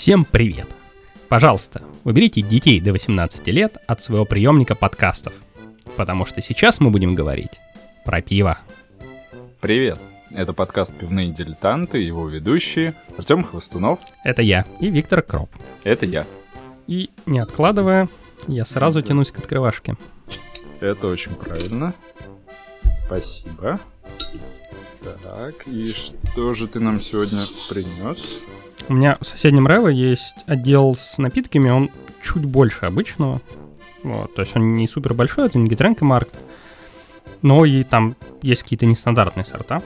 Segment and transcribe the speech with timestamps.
[0.00, 0.66] Всем привет!
[1.28, 5.34] Пожалуйста, уберите детей до 18 лет от своего приемника подкастов,
[5.98, 7.60] потому что сейчас мы будем говорить
[8.06, 8.58] про пиво.
[9.60, 9.98] Привет!
[10.32, 14.00] Это подкаст «Пивные дилетанты» его ведущие Артем Хвостунов.
[14.24, 15.50] Это я и Виктор Кроп.
[15.84, 16.24] Это я.
[16.86, 18.08] И не откладывая,
[18.48, 19.98] я сразу тянусь к открывашке.
[20.80, 21.92] Это очень правильно.
[23.04, 23.78] Спасибо.
[25.02, 28.42] Так, и что же ты нам сегодня принес?
[28.88, 31.90] У меня в соседнем Рево есть отдел с напитками, он
[32.22, 33.40] чуть больше обычного.
[34.02, 36.28] Вот, то есть он не супер большой, это не Гитренко Марк,
[37.42, 39.82] но и там есть какие-то нестандартные сорта.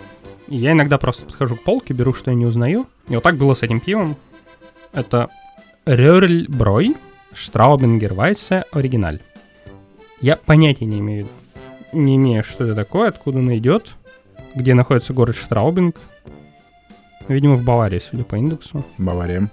[0.49, 2.87] И я иногда просто подхожу к полке, беру, что я не узнаю.
[3.09, 4.17] И вот так было с этим пивом.
[4.93, 5.29] Это
[5.87, 6.97] Рёрль Брой
[7.35, 9.21] Штраубингер Вайсе Оригиналь.
[10.21, 11.29] Я понятия не имею,
[11.93, 13.91] не имею, что это такое, откуда оно идет,
[14.55, 15.97] где находится город Штраубинг.
[17.29, 18.85] Видимо, в Баварии, судя по индексу.
[18.99, 19.51] Бавария.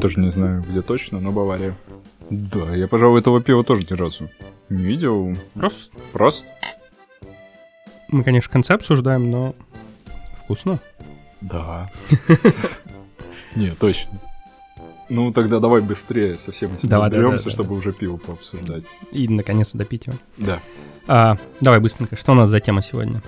[0.00, 1.76] Тоже не знаю, где точно, но Бавария.
[2.30, 4.28] Да, я, пожалуй, этого пива тоже ни разу
[4.70, 5.36] не видел.
[5.54, 6.48] Просто Просто?
[8.08, 9.54] мы, конечно, концепт обсуждаем, но
[10.44, 10.80] вкусно.
[11.40, 11.90] Да.
[13.56, 14.10] Не, точно.
[15.08, 18.16] Ну, тогда давай быстрее со всем этим Давай, да, разберемся, да, да, чтобы уже пиво
[18.16, 18.86] пообсуждать.
[19.10, 20.16] И, наконец, допить его.
[20.36, 20.60] Да.
[21.08, 23.20] А, давай быстренько, что у нас за тема сегодня?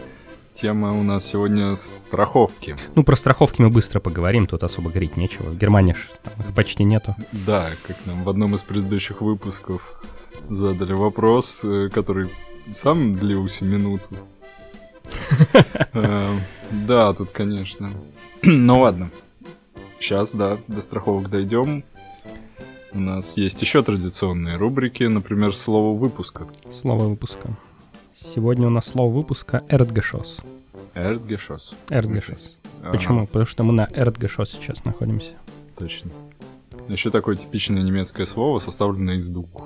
[0.55, 2.77] Тема у нас сегодня страховки.
[2.95, 5.48] Ну, про страховки мы быстро поговорим, тут особо говорить нечего.
[5.48, 7.14] В Германии ж там их почти нету.
[7.33, 10.03] Да, как нам в одном из предыдущих выпусков
[10.50, 12.28] задали вопрос, э, который
[12.70, 14.08] сам длился минуту.
[15.95, 16.39] Э,
[16.70, 17.91] Да, тут, конечно.
[18.42, 19.11] Ну ладно.
[19.98, 21.84] Сейчас, да, до страховок дойдем.
[22.92, 26.47] У нас есть еще традиционные рубрики, например, слово выпуска.
[26.70, 27.56] Слово выпуска.
[28.23, 30.41] Сегодня у нас слово выпуска «эрдгешос».
[30.95, 31.74] Эрдгешос.
[31.91, 32.57] «Эрдгешос».
[32.80, 33.27] Ага, Почему?
[33.27, 35.35] Потому что мы на «эрдгешос» сейчас находимся.
[35.77, 36.11] Точно.
[36.89, 39.64] Еще такое типичное немецкое слово, составленное из двух.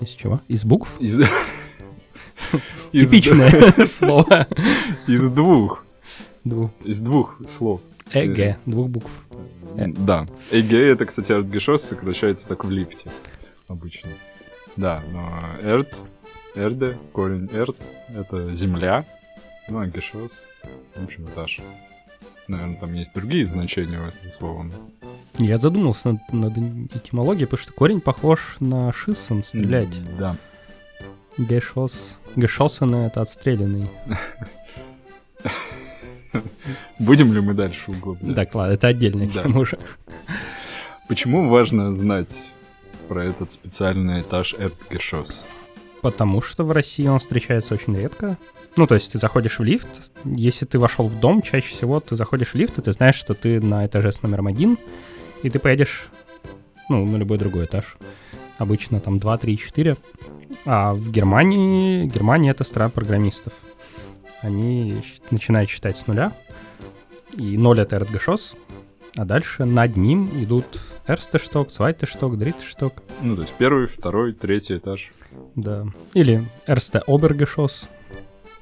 [0.00, 0.40] Из чего?
[0.48, 0.90] Из букв?
[0.98, 1.18] Из...
[2.92, 4.48] Типичное слово.
[5.06, 5.84] Из двух.
[6.44, 6.70] Двух.
[6.84, 7.80] Из двух слов.
[8.12, 9.10] ЭГ, двух букв.
[9.76, 9.86] Э.
[9.86, 10.26] Да.
[10.50, 13.10] Эге это, кстати, артгешос сокращается так в лифте.
[13.68, 14.10] Обычно.
[14.76, 15.30] Да, но
[15.62, 15.94] эрт,
[16.54, 17.76] эрде, корень эрт,
[18.14, 19.04] это земля.
[19.68, 20.32] Ну, а гешос,
[20.94, 21.60] в общем, этаж.
[22.48, 24.66] Наверное, там есть другие значения у этого слова.
[25.38, 26.56] Я задумался над, над
[26.94, 29.88] этимологией, потому что корень похож на шиссен, стрелять.
[30.18, 30.36] Да.
[31.38, 31.94] Гешос.
[32.36, 33.88] Гешосен— это отстрелянный.
[36.98, 38.34] Будем ли мы дальше углубляться?
[38.34, 39.42] Так, ладно, это отдельная Да.
[39.42, 39.78] тема уже.
[41.08, 42.50] Почему важно знать
[43.08, 45.44] про этот специальный этаж эртгешос?
[46.02, 48.36] Потому что в России он встречается очень редко.
[48.76, 52.16] Ну, то есть ты заходишь в лифт, если ты вошел в дом, чаще всего ты
[52.16, 54.78] заходишь в лифт, и ты знаешь, что ты на этаже с номером один,
[55.44, 56.08] и ты поедешь,
[56.88, 57.96] ну, на любой другой этаж.
[58.58, 59.96] Обычно там 2, 3, 4.
[60.64, 63.52] А в Германии, Германия это страна программистов.
[64.40, 66.32] Они начинают считать с нуля,
[67.36, 68.56] и ноль это Эрдгешос,
[69.16, 72.92] а дальше над ним идут Erste Stock, Zweite Stock, Dritte Stock.
[73.20, 75.10] Ну, то есть первый, второй, третий этаж.
[75.56, 75.86] Да.
[76.14, 77.84] Или Erste Obergeschoss,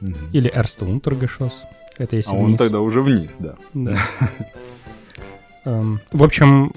[0.01, 0.17] Мгм.
[0.33, 1.53] или Erste Untergeschoss.
[1.99, 2.59] Это если А он вниз.
[2.59, 3.57] тогда уже вниз, да.
[3.75, 3.99] Да.
[5.67, 6.73] Эм, В общем,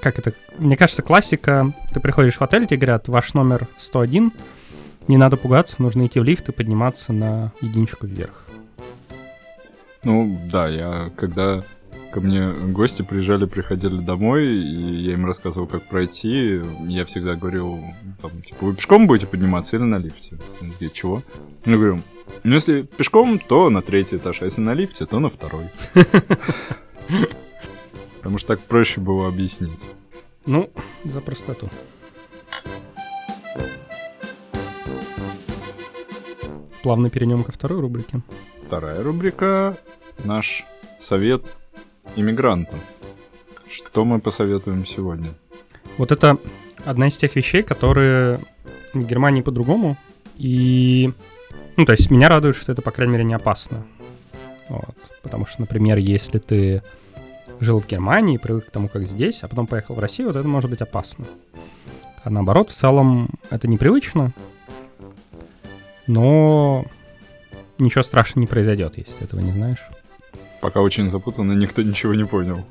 [0.00, 0.32] как это?
[0.58, 1.72] Мне кажется, классика.
[1.92, 4.32] Ты приходишь в отель, тебе говорят, ваш номер 101.
[5.08, 8.44] Не надо пугаться, нужно идти в лифт и подниматься на единичку вверх.
[10.04, 11.64] Ну, да, я когда
[12.12, 17.80] ко мне гости приезжали, приходили домой, и я им рассказывал, как пройти, я всегда говорил,
[18.20, 20.38] там, типа, вы пешком будете подниматься или на лифте?
[20.60, 21.22] Они такие, чего?
[21.64, 22.02] Я говорю,
[22.44, 25.70] ну, если пешком, то на третий этаж, а если на лифте, то на второй.
[28.18, 29.86] Потому что так проще было объяснить.
[30.44, 30.70] Ну,
[31.04, 31.70] за простоту.
[36.82, 38.20] Плавно перейдем ко второй рубрике.
[38.66, 39.78] Вторая рубрика—
[40.24, 40.64] наш
[40.98, 41.44] совет
[42.16, 42.80] иммигрантам.
[43.70, 45.30] Что мы посоветуем сегодня?
[45.98, 46.38] Вот это
[46.84, 48.38] одна из тех вещей, которые
[48.92, 49.96] в Германии по-другому.
[50.36, 51.12] И,
[51.76, 53.84] ну, то есть меня радует, что это, по крайней мере, не опасно.
[54.68, 54.96] Вот.
[55.22, 56.82] Потому что, например, если ты
[57.60, 60.48] жил в Германии, привык к тому, как здесь, а потом поехал в Россию, вот это
[60.48, 61.24] может быть опасно.
[62.24, 64.32] А наоборот, в целом, это непривычно,
[66.06, 66.84] но
[67.78, 69.80] ничего страшного не произойдет, если ты этого не знаешь.
[70.62, 72.64] Пока очень запутанно, никто ничего не понял.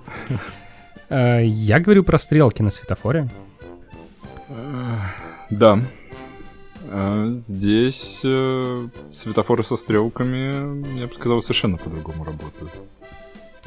[1.10, 3.30] Э, Я говорю про стрелки на светофоре.
[5.50, 5.80] Да.
[6.90, 12.72] А, Здесь э, светофоры со стрелками, я бы сказал, совершенно по-другому работают.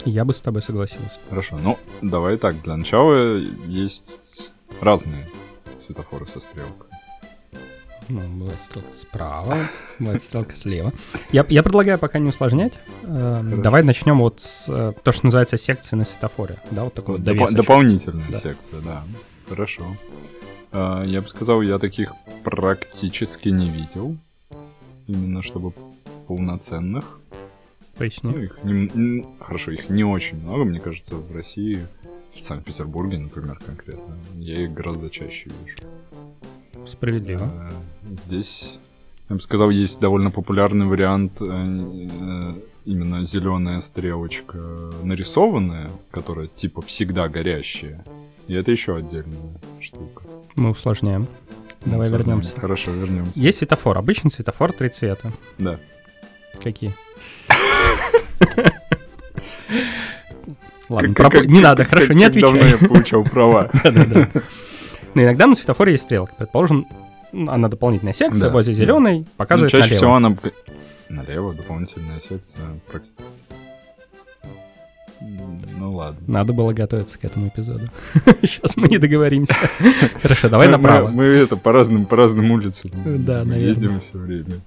[0.06, 1.20] Я бы с тобой согласился.
[1.28, 3.36] Хорошо, ну давай так, для начала
[3.66, 5.26] есть разные
[5.78, 6.88] светофоры со стрелкой.
[8.08, 9.68] Ну, бывает стрелка справа,
[9.98, 10.92] бывает стрелка слева.
[11.32, 12.74] Я, я предлагаю пока не усложнять.
[13.02, 16.58] Э, давай начнем вот с э, то, что называется секция на светофоре.
[16.70, 18.38] Да, вот такой вот Доп- дополнительная Да.
[18.38, 19.04] секция, да.
[19.48, 19.84] Хорошо.
[20.72, 22.12] А, я бы сказал, я таких
[22.42, 24.16] практически не видел.
[25.06, 25.72] Именно чтобы
[26.26, 27.20] полноценных.
[27.96, 28.30] Поясни.
[28.34, 31.86] Ну, их не- хорошо, их не очень много, мне кажется, в России,
[32.32, 34.16] в Санкт-Петербурге, например, конкретно.
[34.34, 35.78] Я их гораздо чаще вижу.
[36.86, 37.44] Справедливо.
[37.46, 37.70] А,
[38.26, 38.78] Здесь,
[39.28, 42.54] я бы сказал, есть довольно популярный вариант э, э,
[42.84, 44.58] именно зеленая стрелочка
[45.02, 48.04] нарисованная, которая типа всегда горящая.
[48.46, 49.38] И это еще отдельная
[49.80, 50.24] штука.
[50.54, 51.26] Мы усложняем.
[51.84, 52.52] Давай Ну, вернемся.
[52.58, 53.40] Хорошо, вернемся.
[53.40, 53.96] Есть светофор.
[53.98, 55.32] Обычный светофор три цвета.
[55.58, 55.78] Да.
[56.62, 56.94] Какие?
[60.90, 61.14] Ладно,
[61.46, 62.80] не надо, хорошо, не как давно отвечай.
[62.82, 63.70] я получал права.
[65.14, 66.34] Но иногда на светофоре есть стрелка.
[66.36, 66.86] Предположим,
[67.32, 68.50] она дополнительная секция, Да.
[68.50, 69.96] возле зеленой Ну, показывает чаще налево.
[69.96, 70.36] всего она...
[71.08, 72.64] Налево, дополнительная секция.
[75.78, 76.20] Ну ладно.
[76.26, 77.88] Надо было готовиться к этому эпизоду.
[78.42, 79.54] Сейчас мы не договоримся.
[80.22, 81.08] Хорошо, давай направо.
[81.08, 83.58] Мы, это по разным, по разным улицам Да, наверное.
[83.60, 84.60] ездим все время.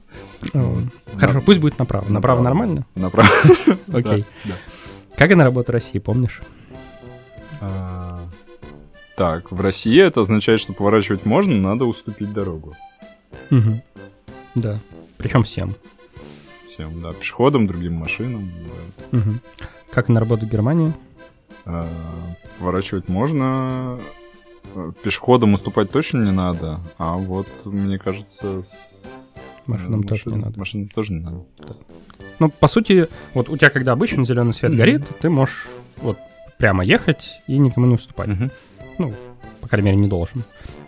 [1.18, 2.10] Хорошо, пусть будет направо.
[2.10, 2.86] Направо нормально?
[2.96, 3.30] Направо.
[3.94, 4.20] Окей.
[4.20, 4.56] Да, да.
[5.16, 6.42] Как она работает в России, помнишь?
[9.18, 12.76] А, Так, в России это означает, что поворачивать можно, надо уступить дорогу.
[13.50, 13.82] Мгм.
[14.56, 14.80] Да.
[15.18, 15.76] Причем всем.
[16.68, 18.52] Всем, да, пешеходам, другим машинам.
[19.12, 19.18] да.
[19.18, 19.42] Мгм.
[19.90, 20.94] Как она работает в Германии?
[21.66, 21.88] А,
[22.60, 24.00] Поворачивать можно,
[24.76, 28.62] э, пешеходам уступать точно не надо, а вот, мне кажется...
[28.62, 29.04] с-
[29.66, 30.60] Машинам э, тоже не машин- надо.
[30.60, 31.44] Машинам тоже не надо.
[32.40, 35.68] Ну, по сути, вот у тебя, когда обычно зеленый свет горит, ты можешь
[35.98, 36.18] вот
[36.58, 38.28] прямо ехать и никому не уступать.
[38.30, 38.52] Мгм.
[38.98, 39.14] Ну,
[39.62, 40.44] по крайней мере, не должен.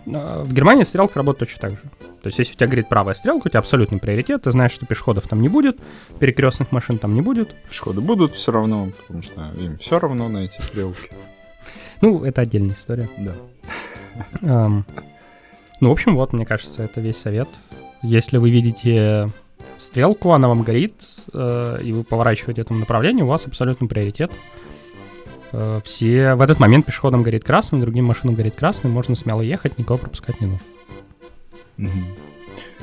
[0.06, 1.82] А В Германии стрелка работает точно так же.
[2.22, 4.86] То есть, если у тебя горит правая стрелка, у тебя абсолютный приоритет, ты знаешь, что
[4.86, 5.78] пешеходов там не будет,
[6.18, 7.54] перекрестных машин там не будет.
[7.68, 11.10] Пешеходы будут все равно, потому что им все равно на эти стрелки.
[12.00, 13.08] Ну, это отдельная история.
[13.18, 13.34] Да.
[14.42, 14.84] Ам,
[15.80, 17.48] ну, в общем, вот, мне кажется, это весь совет.
[18.02, 19.30] Если вы видите
[19.78, 20.94] стрелку, она вам горит,
[21.32, 24.30] э, и вы поворачиваете в этом направлении, у вас абсолютный приоритет.
[25.52, 29.78] Э, все в этот момент пешеходам горит красным, другим машинам горит красным, можно смело ехать,
[29.78, 30.46] никого пропускать не
[31.76, 31.90] нужно.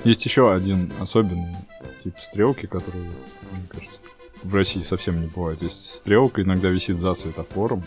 [0.04, 1.56] Есть еще один особенный
[2.04, 4.00] тип стрелки, который, мне кажется,
[4.44, 5.62] в России совсем не бывает.
[5.62, 7.84] Есть стрелка, иногда висит за светофором,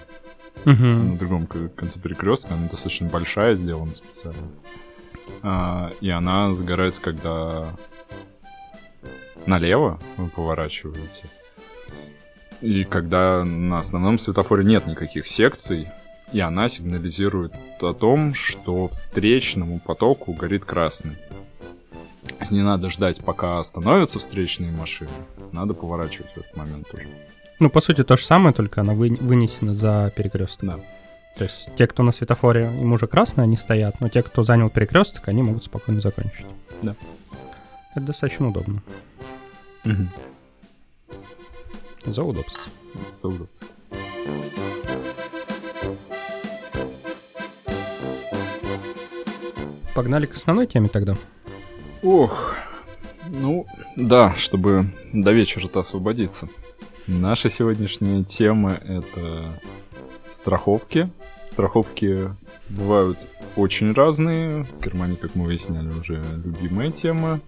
[0.64, 1.12] Мгм.
[1.12, 4.48] на другом конце перекрестка, она достаточно большая, сделана специально.
[5.42, 7.74] А, и она загорается, когда
[9.46, 11.24] налево вы поворачиваете.
[12.60, 15.88] И когда на основном светофоре нет никаких секций,
[16.32, 21.16] и она сигнализирует о том, что встречному потоку горит красный.
[22.50, 25.10] Не надо ждать, пока остановятся встречные машины.
[25.52, 27.06] Надо поворачивать в этот момент уже.
[27.58, 30.64] Ну, по сути, то же самое, только она вы- вынесена за перекресток.
[30.68, 30.80] Да.
[31.36, 34.70] То есть те, кто на светофоре, им уже красные, они стоят, но те, кто занял
[34.70, 36.46] перекресток, они могут спокойно закончить.
[36.82, 36.94] Да.
[37.94, 38.82] Это достаточно удобно.
[42.04, 42.72] За удобство.
[43.22, 43.68] За удобство.
[49.94, 51.16] Погнали к основной теме тогда.
[52.02, 52.54] Ох,
[53.28, 53.66] ну
[53.96, 56.48] да, чтобы до вечера-то освободиться.
[57.06, 59.52] Наша сегодняшняя тема это
[60.30, 61.10] страховки.
[61.46, 62.30] Страховки
[62.68, 63.18] бывают
[63.56, 64.64] очень разные.
[64.64, 67.40] В Германии, как мы выясняли, уже любимая тема.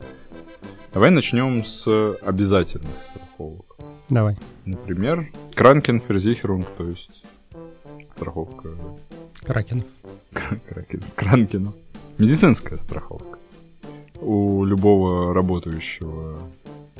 [0.94, 1.86] Давай начнем с
[2.22, 3.76] обязательных страховок.
[4.10, 4.36] Давай.
[4.66, 7.24] Например, Кранкенферзихерунг, то есть
[8.16, 8.70] страховка
[9.46, 9.84] Кракенов.
[10.32, 11.72] Кракен- Кранкина.
[12.18, 13.38] Медицинская страховка.
[14.20, 16.38] У любого работающего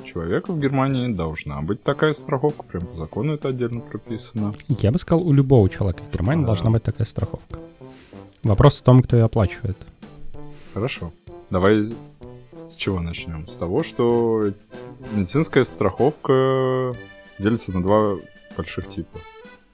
[0.05, 4.55] человека в Германии должна быть такая страховка, прям по закону это отдельно прописано.
[4.69, 6.47] Я бы сказал, у любого человека в Германии А.
[6.47, 7.59] должна быть такая страховка.
[8.43, 9.77] Вопрос в том, кто ее оплачивает.
[10.75, 11.13] Хорошо.
[11.51, 11.93] Давай
[12.69, 13.47] с чего начнем?
[13.49, 14.53] С того, что
[15.13, 16.95] медицинская страховка
[17.39, 18.17] делится на два
[18.57, 19.19] больших типа,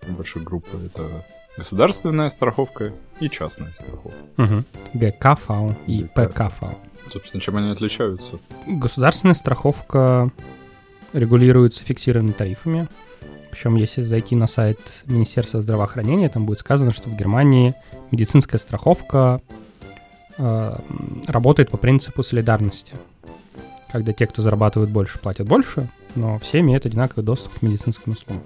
[0.09, 0.71] больших группы.
[0.87, 1.25] Это
[1.57, 4.19] государственная страховка и частная страховка.
[4.37, 4.65] Угу.
[4.95, 6.07] ГКФАУ и.
[6.15, 6.79] ПКФАУ.
[7.09, 8.39] Собственно, чем они отличаются?
[8.67, 10.31] Государственная страховка
[11.13, 12.89] регулируется фиксированными тарифами.
[13.51, 17.75] Причем, если зайти на сайт Министерства здравоохранения, там будет сказано, что в Германии
[18.13, 19.41] медицинская страховка
[20.39, 22.93] работает по принципу солидарности.
[23.91, 28.43] Когда те, кто зарабатывает больше, платят больше, но все имеют одинаковый доступ к медицинским услугам.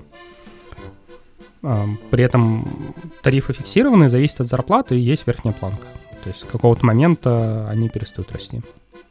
[1.62, 5.86] А, при этом тарифы фиксированные, зависят от зарплаты, и есть верхняя планка.
[6.22, 8.62] То есть с какого-то момента они перестают расти.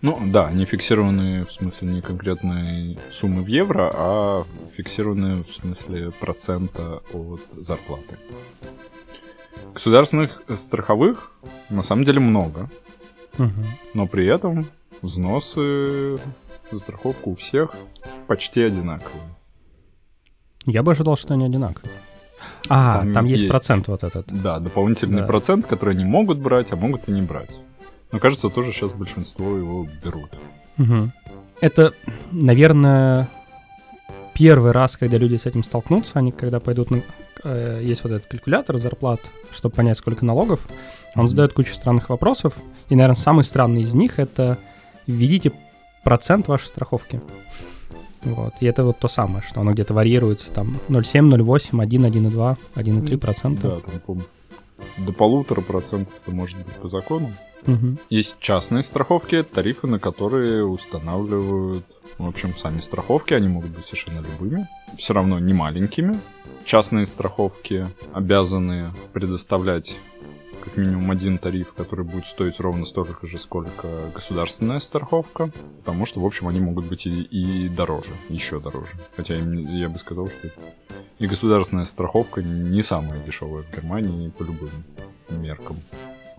[0.02, 4.44] Ну да, они фиксированы в смысле не конкретной суммы в евро, а
[4.76, 8.18] фиксированы в смысле процента от зарплаты.
[9.74, 11.32] Государственных страховых
[11.70, 12.70] на самом деле много,
[13.38, 13.50] Угу.
[13.94, 14.66] но при этом
[15.02, 16.18] взносы
[16.72, 17.74] за страховку у всех
[18.28, 19.22] почти одинаковые.
[20.66, 21.92] Я бы ожидал, что они одинаковые.
[22.70, 23.52] А, Там там, есть, есть.
[23.52, 24.28] процент вот этот.
[24.28, 25.28] Да, дополнительный Да.
[25.28, 27.58] процент, который они могут брать, а могут и не брать.
[28.12, 30.30] Но кажется, тоже сейчас большинство его берут.
[30.78, 31.12] Мгм.
[31.62, 31.94] Это,
[32.32, 33.28] наверное,
[34.42, 37.02] первый раз, когда люди с этим столкнутся, они когда пойдут на...
[37.44, 39.20] э, есть вот этот калькулятор зарплат,
[39.52, 40.62] чтобы понять, сколько налогов,
[41.16, 42.56] он задает кучу странных вопросов,
[42.90, 44.58] и, наверное, самый странный из них— это
[45.06, 45.52] введите
[46.04, 47.22] процент вашей страховки.
[48.24, 48.54] Вот.
[48.62, 53.18] И это вот то самое, что оно где-то варьируется, там 0,7, 0,8, 1, 1,2, 1,3
[53.18, 53.68] процента.
[53.68, 54.18] Да, там, по
[54.98, 57.32] до полутора процентов это может быть по закону.
[57.66, 58.00] Мгм.
[58.10, 61.86] Есть частные страховки, тарифы на которые устанавливают,
[62.18, 66.20] в общем, сами страховки, они могут быть совершенно любыми, все равно не маленькими.
[66.66, 69.98] Частные страховки обязаны предоставлять
[70.62, 76.20] как минимум один тариф, который будет стоить ровно столько же, сколько государственная страховка, потому что,
[76.20, 78.94] в общем, они могут быть и, и дороже, еще дороже.
[79.16, 80.50] Хотя я бы сказал, что
[81.18, 84.70] и государственная страховка не самая дешевая в Германии по любым
[85.30, 85.78] меркам.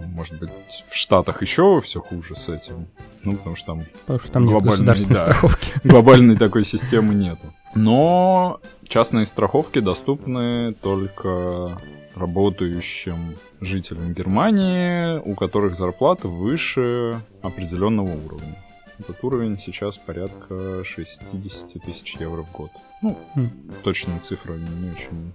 [0.07, 0.51] Может быть,
[0.89, 2.87] в Штатах еще все хуже с этим.
[3.23, 5.21] Ну, потому что там Потому что там нет государственной да.
[5.21, 5.73] страховки.
[5.85, 7.53] глобальной такой системы нету.
[7.75, 11.79] Но частные страховки доступны только
[12.15, 18.57] работающим жителям Германии, у которых зарплата выше определенного уровня.
[18.99, 22.71] Этот уровень сейчас порядка 60 тысяч евро в год.
[23.01, 23.49] Ну, Хм.
[23.83, 25.33] точная цифра не очень...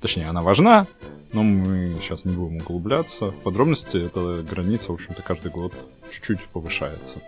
[0.00, 0.86] Точнее, она важна,
[1.32, 3.32] но мы сейчас не будем углубляться.
[3.32, 5.74] В подробности эта граница, в общем-то, каждый год
[6.10, 7.20] чуть-чуть повышается.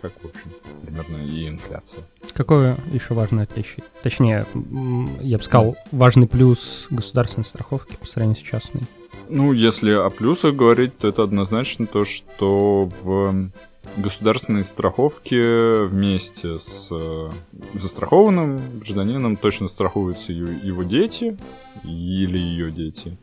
[0.00, 2.04] Как, в общем, примерно и инфляция.
[2.34, 3.84] Какое еще важное отличие?
[4.02, 4.46] Точнее,
[5.20, 8.82] я бы сказал, важный плюс государственной страховки по сравнению с частной.
[9.28, 13.50] Ну, если о плюсах говорить, то это однозначно то, что в
[13.96, 17.30] государственной страховке вместе с э,
[17.74, 21.38] застрахованным гражданином точно страхуются его, дети
[21.84, 23.16] или ее дети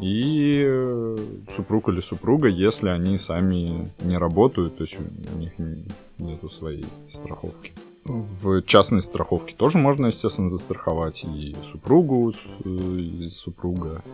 [0.00, 1.16] и э,
[1.54, 5.84] супруг или супруга, если они сами не работают, то есть у них не-
[6.18, 7.72] нету своей страховки.
[8.04, 14.10] В частной страховке тоже можно, естественно, застраховать и супругу, с- и супруга, э,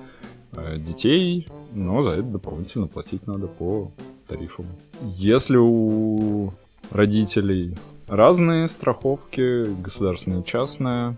[0.79, 3.91] детей, но за это дополнительно платить надо по
[4.29, 4.67] тарифам.
[5.03, 6.53] Если у
[6.91, 7.77] родителей
[8.07, 11.17] разные страховки, государственная и частная,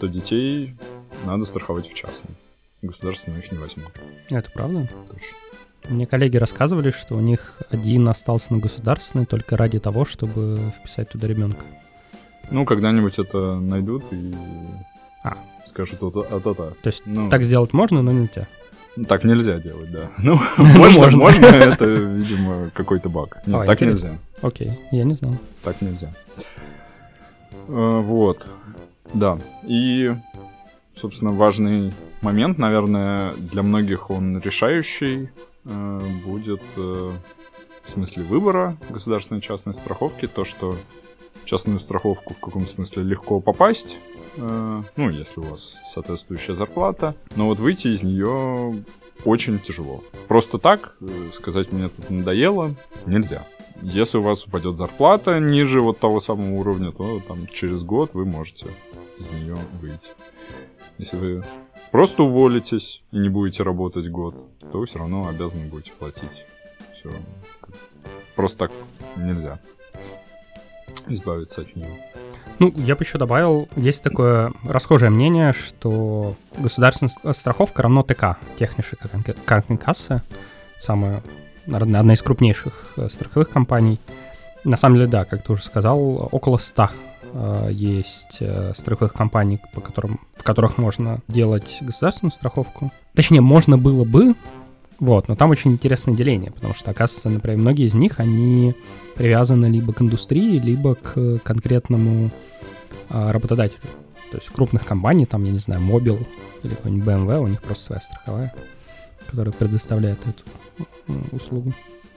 [0.00, 0.74] то детей
[1.24, 2.34] надо страховать в частной.
[2.82, 3.92] Государственную их не возьмут.
[4.30, 4.88] Это правда?
[5.10, 5.36] Точно.
[5.88, 11.10] Мне коллеги рассказывали, что у них один остался на государственной только ради того, чтобы вписать
[11.10, 11.64] туда ребенка.
[12.50, 14.34] Ну, когда-нибудь это найдут и
[15.22, 15.36] А.
[15.66, 18.46] скажут вот а то То есть Ну, так сделать можно, но нельзя.
[19.08, 20.10] Так нельзя делать, да.
[20.18, 21.18] Ну, Ну, можно, можно.
[21.18, 23.38] можно, это, видимо, какой-то баг.
[23.46, 24.06] Нет, Ой, так интересно.
[24.08, 24.18] нельзя.
[24.42, 25.36] Окей, я не знал.
[25.62, 26.12] Так нельзя.
[27.68, 28.46] Э, Вот.
[29.14, 29.38] Да.
[29.64, 30.14] И,
[30.94, 31.92] собственно, важный
[32.22, 35.30] момент, наверное, для многих он решающий,
[35.64, 37.10] э, будет э,
[37.84, 40.76] в смысле выбора государственной частной страховки, то, что
[41.50, 43.98] частную страховку в каком смысле легко попасть,
[44.36, 48.84] э, ну, если у вас соответствующая зарплата, но вот выйти из нее
[49.24, 50.04] очень тяжело.
[50.28, 53.44] Просто так э, сказать мне тут надоело нельзя.
[53.82, 58.26] Если у вас упадет зарплата ниже вот того самого уровня, то там через год вы
[58.26, 58.66] можете
[59.18, 60.10] из нее выйти.
[60.98, 61.44] Если вы
[61.90, 64.36] просто уволитесь и не будете работать год,
[64.70, 66.44] то вы все равно обязаны будете платить.
[66.94, 67.10] Все.
[68.36, 68.72] Просто так
[69.16, 69.58] нельзя
[71.08, 71.88] избавиться от нее.
[72.58, 78.36] Ну, я бы еще добавил, есть такое расхожее мнение, что государственная ст- страховка равно ТК,
[78.58, 79.08] техническая
[79.78, 80.22] касса,
[80.78, 81.22] самая,
[81.66, 83.98] наверное, одна из крупнейших э, страховых компаний.
[84.64, 86.90] На самом деле, да, как ты уже сказал, около 100
[87.32, 92.92] э, есть э, страховых компаний, по которым, в которых можно делать государственную страховку.
[93.14, 94.34] Точнее, можно было бы,
[95.00, 98.74] вот, но там очень интересное деление, потому что, оказывается, например, многие из них, они
[99.16, 102.30] привязаны либо к индустрии, либо к конкретному
[103.08, 103.80] а, работодателю.
[104.30, 106.24] То есть крупных компаний, там, я не знаю, Mobil
[106.62, 108.54] или какой-нибудь BMW, у них просто своя страховая,
[109.30, 111.72] которая предоставляет эту услугу.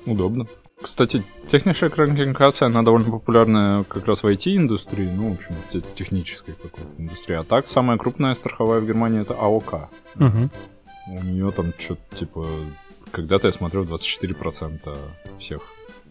[0.06, 0.46] Удобно.
[0.82, 5.56] Кстати, техническая коммуникация, она довольно популярная как раз в IT-индустрии, ну, в общем,
[5.96, 7.38] технической какой-то индустрии.
[7.38, 9.90] А так, самая крупная страховая в Германии это АОК.
[10.16, 10.50] Угу.
[11.08, 12.48] У нее там что-то типа...
[13.12, 14.98] Когда-то я смотрел 24%
[15.38, 15.62] всех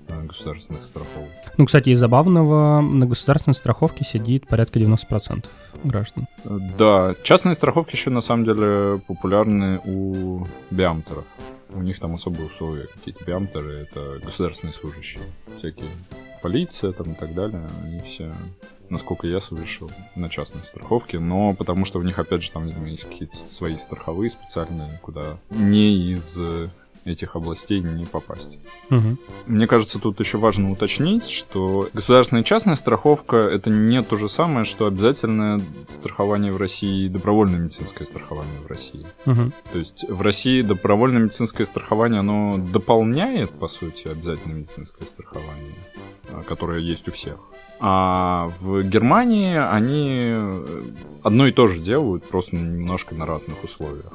[0.08, 1.30] э, государственных страховок.
[1.58, 5.46] Ну, кстати, из забавного, на государственной страховке сидит порядка 90%
[5.82, 6.26] граждан.
[6.78, 11.24] Да, частные страховки еще на самом деле популярны у биамтеров.
[11.74, 13.24] У них там особые условия какие-то.
[13.24, 15.22] Биамтеры— это государственные служащие.
[15.56, 15.88] Всякие
[16.42, 17.66] полиция там и так далее.
[17.82, 18.34] Они все,
[18.88, 21.18] насколько я слышал, на частной страховке.
[21.18, 25.38] Но потому что у них, опять же, там, видимо, есть какие-то свои страховые специальные, куда
[25.50, 26.38] не из
[27.04, 28.58] этих областей не попасть.
[28.90, 29.16] Угу.
[29.46, 34.28] Мне кажется, тут еще важно уточнить, что государственная и частная страховка это не то же
[34.28, 39.06] самое, что обязательное страхование в России и добровольное медицинское страхование в России.
[39.26, 39.52] Угу.
[39.72, 45.74] То есть в России добровольное медицинское страхование, оно дополняет, по сути, обязательное медицинское страхование,
[46.30, 47.36] а, которое есть у всех.
[47.80, 50.36] А в Германии они
[51.24, 54.12] одно и то же делают, просто немножко на разных условиях.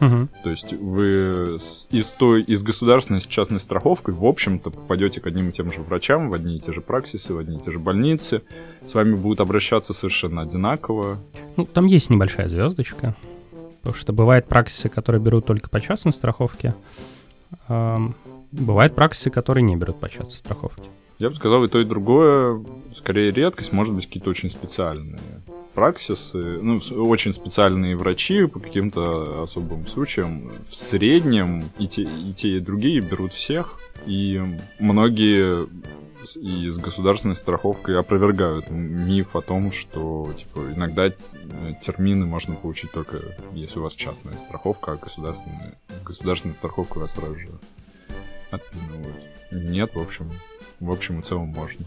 [0.00, 0.28] Угу.
[0.44, 1.58] То есть вы
[1.90, 5.82] из той, из государственной с частной страховкой, в общем-то, попадете к одним и тем же
[5.82, 8.42] врачам, в одни и те же праксисы, в одни и те же больницы.
[8.86, 11.18] С вами будут обращаться совершенно одинаково.
[11.56, 13.14] Ну, там есть небольшая звездочка.
[13.82, 16.74] Потому что бывают праксисы, которые берут только по частной страховке.
[17.68, 20.82] Бывают праксисы, которые не берут по частной страховке.
[21.18, 22.64] Я бы сказал, и то, и другое,
[22.94, 25.20] скорее редкость, может быть, какие-то очень специальные
[25.80, 30.52] праксисы, ну, очень специальные врачи по каким-то особым случаям.
[30.68, 34.42] В среднем и те, и те, и другие берут всех, и
[34.78, 35.66] многие
[36.36, 41.08] и с государственной страховкой опровергают миф о том, что типа, иногда
[41.80, 43.16] термины можно получить только
[43.54, 47.48] если у вас частная страховка, а государственная, государственная страховка вас сразу же
[48.50, 49.16] отпинывают.
[49.50, 50.30] Нет, в общем,
[50.78, 51.86] в общем и целом можно.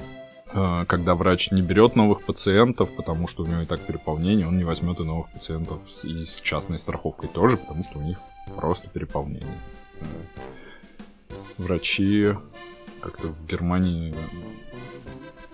[0.56, 4.58] А, когда врач не берет новых пациентов, потому что у него и так переполнение, он
[4.58, 8.20] не возьмет и новых пациентов и с частной страховкой тоже, потому что у них
[8.56, 9.58] просто переполнение.
[11.58, 12.34] Врачи
[13.02, 14.16] как-то в Германии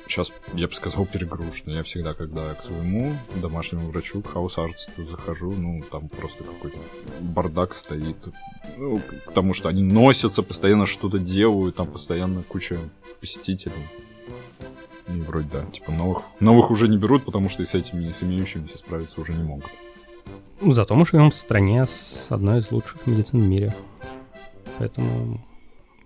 [0.08, 1.72] сейчас, я бы сказал, перегружены.
[1.72, 6.78] Я всегда, когда к своему домашнему врачу, к хаус-артисту захожу, ну, там просто какой-то
[7.22, 8.18] бардак стоит.
[8.78, 12.80] Ну, потому что они носятся, постоянно что-то делают, там постоянно куча
[13.22, 13.86] посетителей.
[15.14, 18.24] И вроде да, типа новых, новых уже не берут, потому что и с этими, с
[18.24, 19.70] имеющимися справиться уже не могут.
[20.62, 23.74] Зато мы живем в стране с одной из лучших медицин в мире.
[24.78, 25.40] Поэтому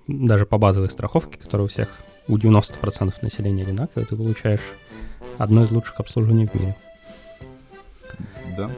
[0.08, 1.90] даже по базовой страховке, которая у всех
[2.28, 4.62] у 90% населения одинаковая, ты получаешь
[5.38, 6.76] одно из лучших обслуживаний в мире.
[8.58, 8.70] Да.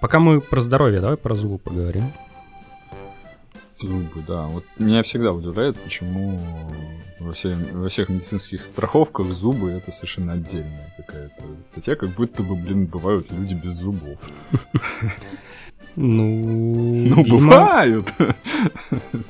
[0.00, 2.12] Пока мы про здоровье, давай про зубы поговорим.
[3.80, 4.46] Зубы, да.
[4.46, 6.40] Вот меня всегда удивляет, почему
[7.20, 12.54] во, все, во всех медицинских страховках зубы это совершенно отдельная какая-то статья, как будто бы,
[12.54, 14.18] блин, бывают люди без зубов.
[15.96, 18.12] Ну, ну бывают.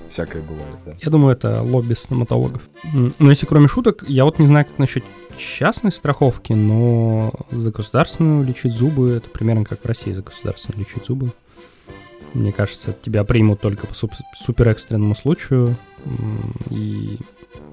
[0.09, 0.95] Всякое бывает, да.
[0.99, 2.63] Я думаю, это лобби стоматологов.
[3.19, 5.05] Но если кроме шуток, я вот не знаю, как насчет
[5.37, 11.07] частной страховки, но за государственную лечить зубы, это примерно как в России за государственную лечить
[11.07, 11.33] зубы.
[12.35, 15.77] Мне кажется, тебя примут только по супер экстренному случаю
[16.69, 17.19] и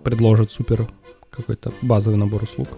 [0.03, 0.87] предложат супер
[1.31, 2.69] какой-то базовый набор услуг.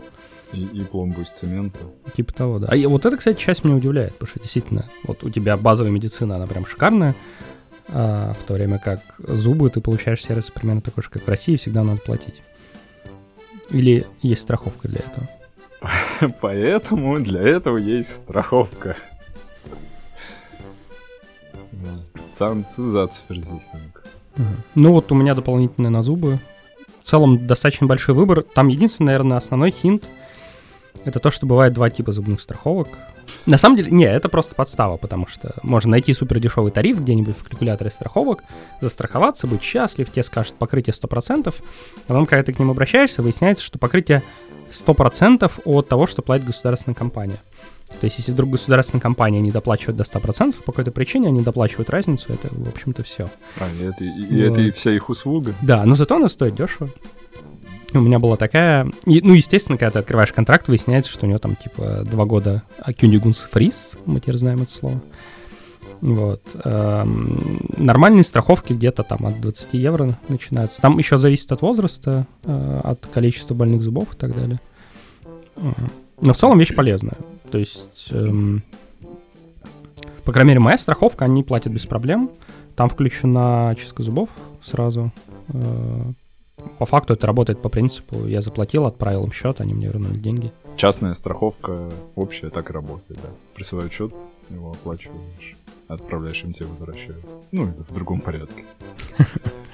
[0.54, 1.80] И, и пломбу из цемента.
[2.16, 2.68] Типа того, да.
[2.68, 6.36] А вот это, кстати, часть меня удивляет, потому что действительно, вот у тебя базовая медицина,
[6.36, 7.16] она прям шикарная,
[7.88, 11.56] а в то время как зубы ты получаешь сервис примерно такой же, как в России,
[11.56, 12.44] всегда надо платить.
[13.72, 15.28] Или есть страховка для этого?
[16.42, 18.96] Поэтому для этого есть страховка.
[22.34, 23.62] Zahnzusatzversicherung.
[24.76, 26.40] Ну вот у меня дополнительные на зубы.
[27.04, 28.44] В целом достаточно большой выбор.
[28.44, 30.06] Там единственный, наверное, основной хинт
[31.06, 32.88] это то, что бывает два типа зубных страховок.
[33.46, 37.38] На самом деле, не, это просто подстава, потому что можно найти супер дешевый тариф где-нибудь
[37.38, 38.44] в калькуляторе страховок,
[38.80, 41.54] застраховаться, быть счастлив, тебе скажут покрытие 100%, а
[42.08, 44.24] потом, когда ты к ним обращаешься, выясняется, что покрытие
[44.72, 47.42] 100% от того, что платит государственная компания.
[48.00, 51.90] То есть, если вдруг государственная компания не доплачивает до 100%, по какой-то причине они доплачивают
[51.90, 53.30] разницу, это, в общем-то, все.
[53.60, 54.54] А, и это, и, вот.
[54.54, 55.54] это и вся их услуга?
[55.62, 56.90] Да, но зато она стоит дешево.
[57.94, 58.92] У меня была такая...
[59.06, 62.64] И, ну, естественно, когда ты открываешь контракт, выясняется, что у него там, типа, два года
[62.86, 65.00] Кюнигунс-фриз, мы теперь знаем это слово.
[66.02, 66.42] Вот.
[66.66, 70.82] Эм, нормальные страховки где-то там от 20 евро начинаются.
[70.82, 74.60] Там еще зависит от возраста, э, от количества больных зубов и так далее.
[75.56, 77.18] Но в целом вещь полезная.
[77.54, 78.64] То есть, эм,
[80.26, 82.32] по крайней мере, моя страховка, они платят без проблем.
[82.76, 84.30] Там включена чистка зубов
[84.64, 85.12] сразу.
[85.50, 86.02] Э,
[86.80, 90.52] по факту это работает по принципу, я заплатил, отправил им счет, они мне вернули деньги.
[90.78, 93.30] Частная страховка общая так и работает, да.
[93.54, 94.12] Присылают счет,
[94.50, 95.56] его оплачиваешь,
[95.88, 97.24] отправляешь им, тебе возвращают.
[97.52, 98.66] Ну, в другом порядке.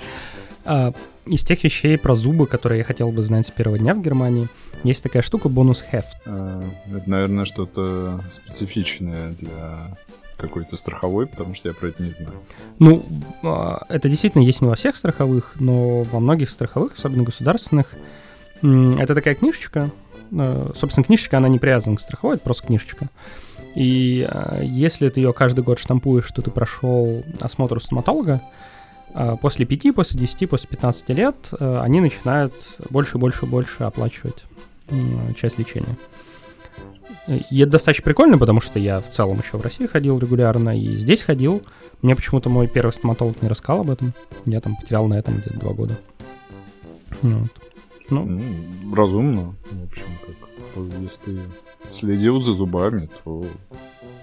[0.69, 0.93] А,
[1.25, 4.47] из тех вещей про зубы, которые я хотел бы знать с первого дня в Германии,
[4.84, 6.15] есть такая штука бонус хефт.
[6.27, 6.63] А,
[6.95, 9.97] это, наверное, что-то специфичное для
[10.38, 12.36] какой-то страховой, потому что я про это не знаю.
[12.77, 13.03] Ну,
[13.41, 17.95] а, это действительно есть не во всех страховых, но во многих страховых, особенно государственных,
[18.62, 19.89] это такая книжечка.
[20.32, 23.10] А, собственно, книжечка, она не привязана к страховой, это просто книжечка.
[23.73, 24.29] И
[24.62, 28.39] если ты ее каждый год штампуешь, что ты прошел осмотр у стоматолога,
[29.41, 32.54] после 5, после 10, после 15 лет они начинают
[32.89, 34.43] больше, больше, больше оплачивать
[35.36, 35.98] часть лечения.
[37.28, 40.95] И это достаточно прикольно, потому что я в целом еще в России ходил регулярно, и
[40.95, 41.62] здесь ходил.
[42.02, 44.13] Мне почему-то мой первый стоматолог не рассказал об этом.
[44.45, 46.00] Я там потерял на этом где-то два года.
[47.22, 47.52] Вот.
[48.10, 51.39] Ну, ну, разумно, в общем, как если ты
[51.93, 53.45] следил за зубами, то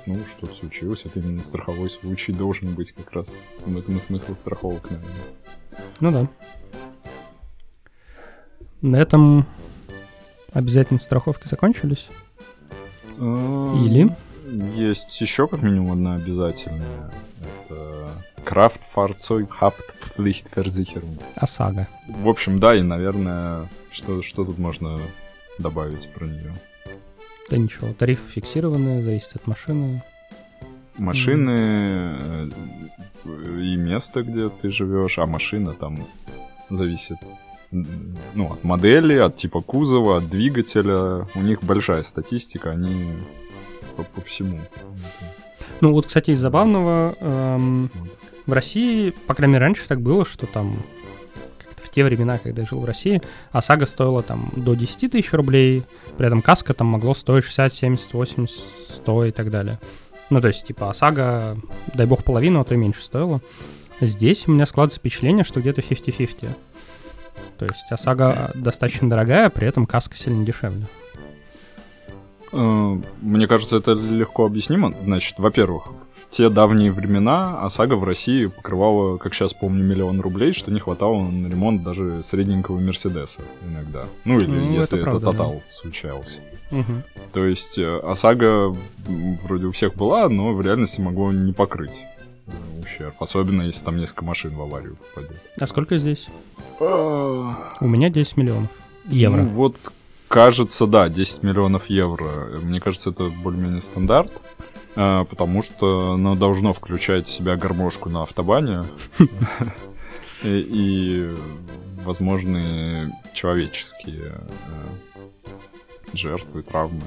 [0.06, 4.34] ну, что-то случилось, это именно страховой случай должен быть как раз в этом и смысл
[4.34, 5.12] страховок, наверное.
[6.00, 6.26] Ну да.
[8.82, 9.46] На этом
[10.52, 12.08] обязательно страховки закончились.
[13.18, 14.14] Или?
[14.76, 17.10] Есть еще как минимум одна обязательная.
[17.68, 18.12] Это
[18.44, 21.18] Kraftfahrzeughaftpflichtversicherung.
[21.34, 21.88] ОСАГО.
[22.08, 25.00] В общем, да, и, наверное, что, что тут можно
[25.58, 26.52] добавить про нее?
[27.50, 30.02] Да ничего, тарифы фиксированные, зависит от машины.
[30.98, 31.50] Машины
[33.24, 33.62] mm.
[33.62, 36.04] и место, где ты живешь, а машина там
[36.70, 37.18] зависит
[37.70, 41.26] ну, от модели, от типа кузова, от двигателя.
[41.35, 43.12] У них большая статистика, они
[43.96, 44.61] по, по всему.
[45.80, 47.90] Ну вот, кстати, из забавного, эм,
[48.46, 50.76] в России, по крайней мере, раньше так было, что там
[51.96, 55.82] те времена, когда я жил в России, ОСАГО стоила там до 10 тысяч рублей,
[56.18, 58.54] при этом каска там могло стоить 60, 70, 80,
[58.96, 59.78] 100 и так далее.
[60.28, 61.56] Ну, то есть, типа, ОСАГО,
[61.94, 63.40] дай бог, половину, а то и меньше стоило.
[64.02, 66.48] Здесь у меня складывается впечатление, что где-то 50-50.
[67.59, 70.87] То есть ОСАГО достаточно дорогая, при этом каска сильно дешевле.
[72.52, 74.94] Э, мне кажется, это легко объяснимо.
[75.04, 80.52] Значит, во-первых, в те давние времена ОСАГО в России покрывала, как сейчас помню, миллион рублей,
[80.52, 84.06] что не хватало на ремонт даже средненького Мерседеса иногда.
[84.24, 85.61] Ну или ну, если это, правда, Тотал да.
[85.70, 86.40] случался.
[86.70, 86.92] Угу.
[87.32, 88.76] То есть э, ОСАГО
[89.44, 92.00] вроде у всех была, но в реальности могло не покрыть
[92.82, 93.14] ущерб.
[93.20, 95.40] Особенно, если там несколько машин в аварию попадет.
[95.59, 96.26] А сколько здесь?
[96.80, 96.85] У
[97.87, 98.70] меня 10 миллионов
[99.09, 99.42] евро.
[99.42, 99.76] Ну, вот,
[100.28, 102.60] кажется, да, 10 миллионов евро.
[102.62, 104.32] Мне кажется, это более-менее стандарт.
[104.96, 108.84] А, потому что оно должно включать в себя гармошку на автобане.
[110.42, 111.34] И
[112.04, 117.02] возможные человеческие э, жертвы, травмы,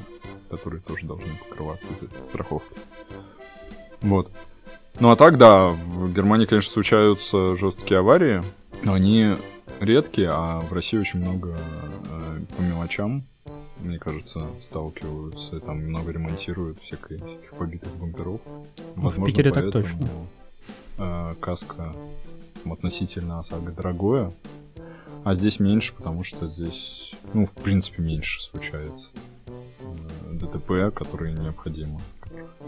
[0.49, 2.79] которые тоже должны покрываться из этой страховки.
[4.01, 4.31] Вот.
[4.99, 8.43] Ну а так, да, в Германии, конечно, случаются жесткие аварии,
[8.83, 9.37] но они
[9.79, 13.25] редкие, а в России очень много э, по мелочам,
[13.79, 18.41] мне кажется, сталкиваются, там много ремонтируют всяких, всяких побитых бамперов.
[18.95, 20.07] Возможно, в Питере так точно.
[20.97, 21.95] Э, каска
[22.65, 24.33] относительно ОСАГО дорогое,
[25.23, 29.11] а здесь меньше, потому что здесь, ну, в принципе, меньше случается
[29.47, 29.51] э,
[30.33, 32.01] ДТП, которые необходимо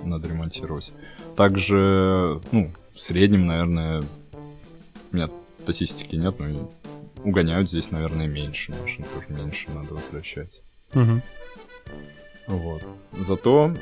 [0.03, 0.93] надо ремонтировать.
[1.35, 4.03] Также, ну, в среднем, наверное,
[5.11, 6.71] меня статистики нет, но
[7.23, 10.61] угоняют здесь, наверное, меньше машин, тоже меньше надо возвращать.
[10.93, 11.21] Угу.
[12.47, 12.83] Вот.
[13.19, 13.75] Зато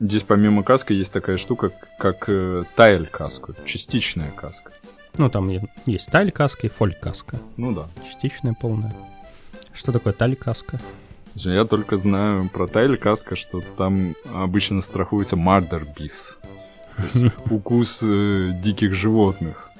[0.00, 4.72] здесь помимо каска есть такая штука, как э, тайль каска, частичная каска.
[5.16, 5.50] Ну, там
[5.86, 7.38] есть тайль каска и фоль каска.
[7.56, 7.88] Ну да.
[8.08, 8.94] Частичная полная.
[9.72, 10.80] Что такое таль каска?
[11.34, 16.38] Я только знаю про Тайль Каска, что там обычно страхуется мардер бис.
[16.96, 19.70] То есть укус э, диких животных.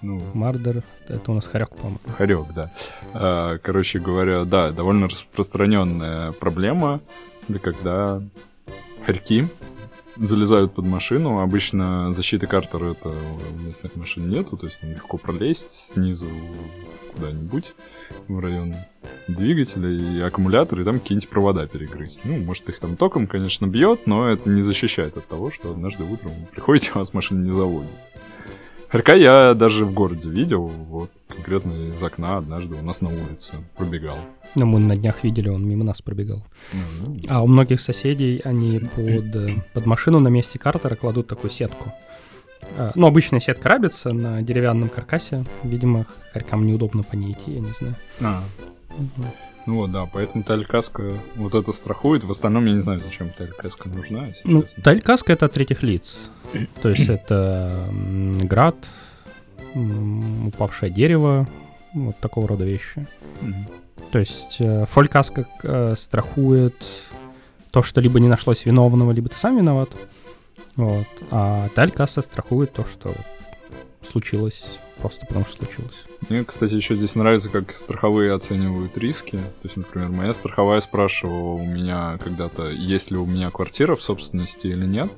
[0.00, 1.98] Ну, Мардер, это у нас хорек, по-моему.
[2.16, 2.72] Хорек, да.
[3.14, 7.00] А, короче говоря, да, довольно распространенная проблема,
[7.48, 8.22] это когда
[9.04, 9.48] хорьки
[10.16, 11.40] залезают под машину.
[11.40, 16.26] Обычно защиты Картера это у местных машин нету, то есть легко пролезть снизу
[17.14, 17.74] куда-нибудь
[18.26, 18.74] в район
[19.26, 22.22] двигателя и аккумулятора, и там какие-нибудь провода перегрызть.
[22.24, 26.04] Ну, может, их там током, конечно, бьет, но это не защищает от того, что однажды
[26.04, 28.12] утром вы приходите, у вас машина не заводится.
[28.90, 33.56] Хорька я даже в городе видел, вот, конкретно из окна однажды у нас на улице
[33.76, 34.16] пробегал.
[34.54, 36.42] Ну, мы на днях видели, он мимо нас пробегал.
[36.72, 37.26] Mm-hmm.
[37.28, 41.92] А у многих соседей они под, под машину на месте картера кладут такую сетку.
[42.78, 45.44] А, ну, обычная сетка рабится на деревянном каркасе.
[45.62, 47.94] Видимо, хорькам неудобно по ней идти, я не знаю.
[48.22, 48.44] А.
[49.68, 52.24] Ну вот, да, поэтому талькаска вот это страхует.
[52.24, 54.24] В остальном я не знаю, зачем талькаска нужна.
[54.44, 56.16] Ну, талькаска это от третьих лиц.
[56.82, 57.78] То есть это
[58.44, 58.76] град,
[60.46, 61.46] упавшее дерево,
[61.92, 63.06] вот такого рода вещи.
[64.10, 66.74] То есть э, фолькаска э, страхует
[67.70, 69.90] то, что либо не нашлось виновного, либо ты сам виноват.
[70.76, 71.06] Вот.
[71.30, 73.12] А талькасса страхует то, что
[74.10, 74.64] случилось
[75.00, 75.94] просто потому что случилось.
[76.28, 79.36] Мне, кстати, еще здесь нравится, как страховые оценивают риски.
[79.36, 84.02] То есть, например, моя страховая спрашивала у меня когда-то, есть ли у меня квартира в
[84.02, 85.10] собственности или нет.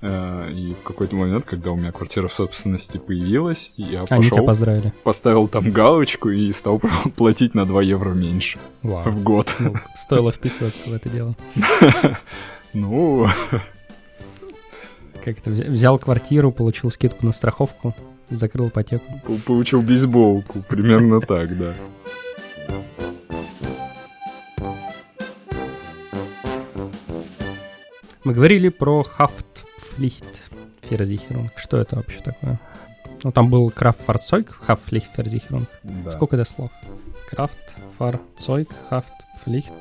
[0.00, 4.46] Э, и в какой-то момент, когда у меня квартира в собственности появилась, я Они пошел,
[4.46, 4.92] поздравили.
[5.02, 6.80] поставил там галочку и стал
[7.16, 9.10] платить на 2 евро меньше Вау.
[9.10, 9.52] в год.
[9.58, 11.36] Ну, стоило вписываться в это дело.
[12.74, 13.26] Ну...
[15.24, 17.94] Как это, взял квартиру, получил скидку на страховку,
[18.36, 19.04] закрыл ипотеку.
[19.46, 21.74] Получил бейсболку, примерно так, да.
[28.24, 31.48] Мы говорили про Haftpflichtversicherung.
[31.56, 32.60] Что это вообще такое?
[33.24, 35.66] Ну, там был Kraftfahrzeug, Haftpflichtversicherung.
[35.82, 36.10] Да.
[36.10, 36.70] Сколько это слов?
[37.30, 39.72] Kraftfahrzeug, Haftpflicht.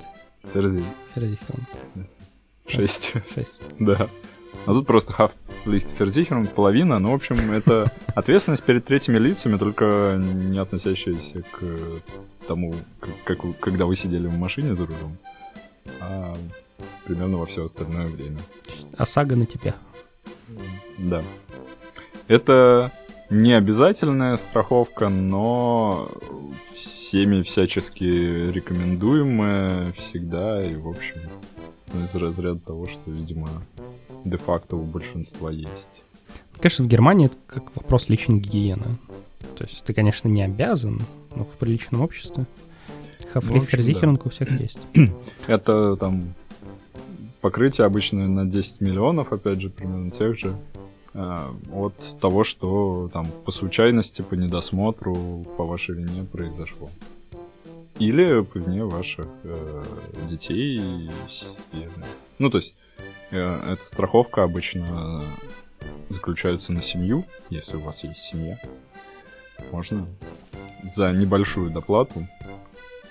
[0.53, 1.65] Versicherung.
[2.67, 3.13] Шесть.
[3.33, 3.61] Шесть.
[3.79, 4.07] Да.
[4.65, 6.99] А тут просто Haftpflichtversicherung, половина.
[6.99, 11.63] Ну, в общем, это ответственность перед третьими лицами, только не относящаяся к
[12.47, 15.17] тому, как, как, когда вы сидели в машине за рулем,
[16.01, 16.35] а
[17.05, 18.39] примерно во все остальное время.
[18.97, 19.75] ОСАГО на тебя.
[20.97, 21.23] Да.
[22.27, 22.91] Это
[23.29, 26.09] не обязательная страховка, но
[26.73, 31.15] всеми всячески рекомендуемая всегда и, в общем,
[31.93, 33.49] ну, из разряда того, что, видимо,
[34.29, 36.03] де-факто у большинства есть.
[36.59, 38.97] Конечно, в Германии это как вопрос личной гигиены.
[39.57, 41.01] То есть ты, конечно, не обязан,
[41.35, 42.45] но в приличном обществе.
[43.31, 44.79] Хафлихерзихеринг ну, у всех есть.
[45.47, 46.33] Это там
[47.41, 50.55] покрытие обычно на 10 миллионов, опять же, примерно тех же,
[51.13, 56.89] э, от того, что там по случайности, по недосмотру, по вашей вине произошло.
[57.99, 59.83] Или по вине ваших э,
[60.29, 61.09] детей.
[61.73, 61.87] И,
[62.39, 62.75] ну, то есть
[63.31, 65.23] эта страховка обычно
[66.09, 68.57] заключается на семью, если у вас есть семья.
[69.71, 70.07] Можно
[70.95, 72.27] за небольшую доплату.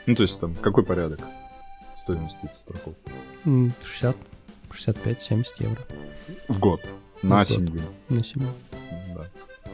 [0.07, 1.21] Ну, то есть там какой порядок
[1.99, 3.13] стоимости этой страховки?
[3.45, 4.17] 60,
[4.73, 5.81] 65, 70 евро.
[6.49, 6.81] В год.
[7.23, 7.83] На в семью.
[7.83, 8.17] Год.
[8.17, 8.49] На семью.
[9.15, 9.27] Да.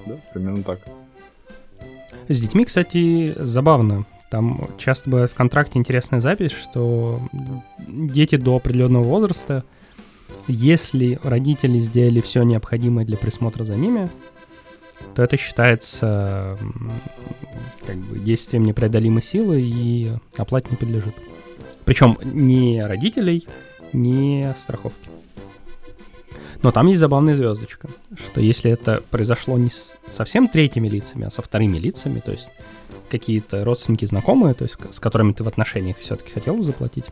[0.07, 0.81] Да, примерно так.
[2.29, 4.07] С детьми, кстати, забавно.
[4.31, 7.20] Там часто бывает в контракте интересная запись, что
[7.87, 9.64] дети до определенного возраста–
[10.48, 14.09] если родители сделали все необходимое для присмотра за ними,
[15.14, 16.59] то это считается
[17.87, 21.14] как бы действием непреодолимой силы и оплате не подлежит.
[21.85, 23.46] Причем ни родителей,
[23.92, 25.11] ни страховки.
[26.62, 31.31] Но там есть забавная звездочка, что если это произошло не с совсем третьими лицами, а
[31.31, 32.48] со вторыми лицами, то есть
[33.11, 37.07] какие-то родственники знакомые, то есть с которыми ты в отношениях все-таки хотел заплатить,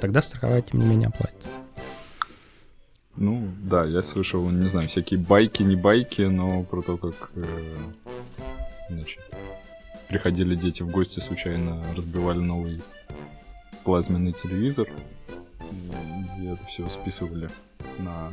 [0.00, 1.36] тогда страховая, тем не менее, оплатит.
[3.20, 7.44] Ну, да, я слышал, не знаю, всякие байки, не байки, но про то, как, э,
[8.90, 9.18] значит,
[10.06, 12.80] приходили дети в гости, случайно разбивали новый
[13.82, 14.86] плазменный телевизор,
[16.40, 17.50] и это все списывали
[17.98, 18.32] на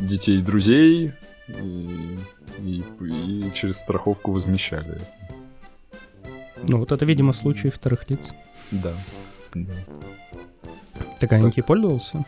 [0.00, 1.12] детей и друзей,
[1.46, 2.18] и,
[2.58, 5.00] и, и через страховку возмещали.
[6.68, 8.32] Ну, вот это, видимо, случай вторых лиц.
[8.72, 8.92] Да.
[9.54, 9.72] да.
[11.20, 11.66] Так, а так.
[11.66, 12.24] пользовался?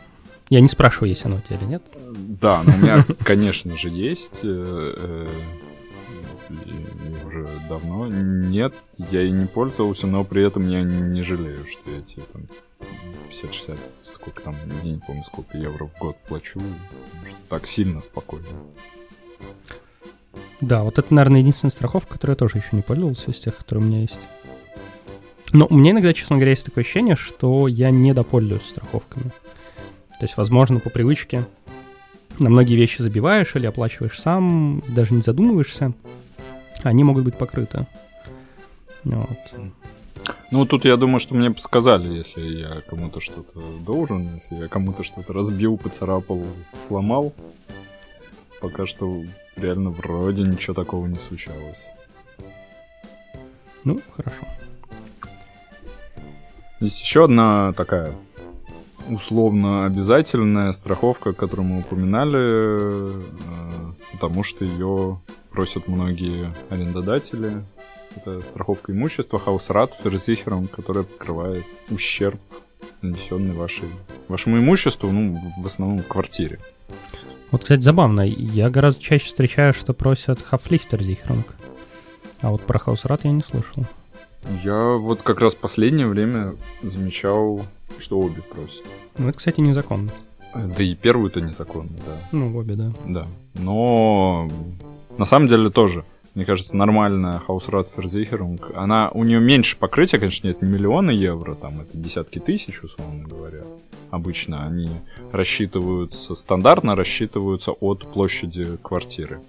[0.49, 1.83] Я не спрашиваю, есть оно у тебя или нет.
[2.15, 4.39] Да, но у меня, конечно же, есть.
[4.43, 5.27] Э, э,
[7.25, 8.07] уже давно.
[8.07, 12.43] Нет, я и не пользовался, но при этом я не жалею, что я тебе там
[13.29, 16.61] 50-60, сколько там, я не помню, сколько евро в год плачу.
[17.49, 18.45] Так сильно спокойно.
[20.61, 23.85] Да, вот это, наверное, единственная страховка, которую я тоже еще не пользовался из тех, которые
[23.85, 24.19] у меня есть.
[25.53, 29.31] Но у меня иногда, честно говоря, есть такое ощущение, что я не допользуюсь страховками.
[30.19, 31.45] То есть, возможно, по привычке
[32.39, 35.93] на многие вещи забиваешь или оплачиваешь сам, даже не задумываешься,
[36.83, 37.85] они могут быть покрыты.
[39.03, 39.37] Вот.
[40.51, 44.67] Ну, тут я думаю, что мне бы сказали, если я кому-то что-то должен, если я
[44.67, 46.43] кому-то что-то разбил, поцарапал,
[46.77, 47.33] сломал.
[48.61, 49.21] Пока что
[49.55, 51.77] реально вроде ничего такого не случалось.
[53.83, 54.45] Ну, хорошо.
[56.79, 58.13] Есть еще одна такая
[59.09, 63.21] условно обязательная страховка, которую мы упоминали, э,
[64.13, 65.19] потому что ее
[65.51, 67.63] просят многие арендодатели.
[68.15, 72.39] Это страховка имущества Hausrat Versicherung, которая покрывает ущерб,
[73.01, 73.89] нанесенный вашей,
[74.27, 76.59] вашему имуществу, ну, в основном в квартире.
[77.51, 78.21] Вот, кстати, забавно.
[78.21, 81.43] Я гораздо чаще встречаю, что просят Haftpflichtversicherung.
[82.41, 83.85] А вот про Hausrat я не слышал.
[84.63, 87.65] Я вот как раз последнее время замечал,
[87.99, 88.83] что обе просят.
[89.17, 90.11] Ну, это, кстати, незаконно.
[90.53, 92.17] Да и первую-то незаконно, да.
[92.31, 92.93] Ну, обе, да.
[93.05, 93.27] Да.
[93.53, 94.49] Но
[95.17, 96.03] на самом деле тоже.
[96.33, 101.55] Мне кажется, нормальная Hausrat Versicherung, она, у нее меньше покрытия, конечно, нет не миллионы евро,
[101.55, 103.63] там это десятки тысяч, условно говоря.
[104.11, 104.87] Обычно они
[105.31, 109.41] рассчитываются, стандартно рассчитываются от площади квартиры.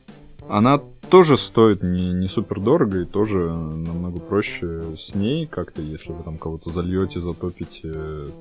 [0.48, 6.12] Она тоже стоит не, не супер дорого и тоже намного проще с ней как-то, если
[6.12, 7.92] вы там кого-то зальете, затопите,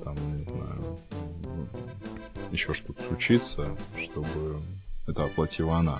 [0.04, 0.98] там, не знаю,
[2.50, 4.60] еще что-то случится, чтобы
[5.06, 5.98] это оплатила она.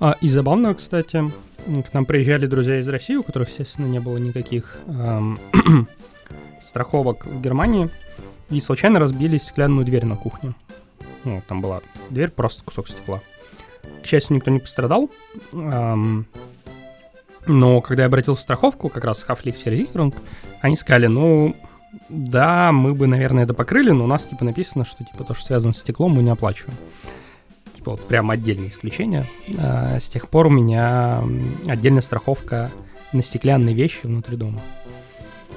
[0.00, 1.30] А, и забавно, кстати,
[1.66, 5.38] к нам приезжали друзья из России, у которых, естественно, не было никаких эм,
[6.60, 7.88] страховок в Германии,
[8.50, 10.54] и случайно разбили стеклянную дверь на кухню.
[11.24, 13.20] Ну, там была дверь, просто кусок стекла.
[14.02, 15.10] К счастью, никто не пострадал.
[15.52, 16.24] Но
[17.80, 20.14] когда я обратился в страховку, как раз Хафлих Versicherung,
[20.60, 21.56] они сказали, ну,
[22.08, 25.46] да, мы бы, наверное, это покрыли, но у нас, типа, написано, что, типа, то, что
[25.46, 26.76] связано с стеклом, мы не оплачиваем
[27.80, 29.24] типа вот прям отдельное исключение.
[29.58, 31.22] А, с тех пор у меня
[31.66, 32.70] отдельная страховка
[33.14, 34.60] на стеклянные вещи внутри дома.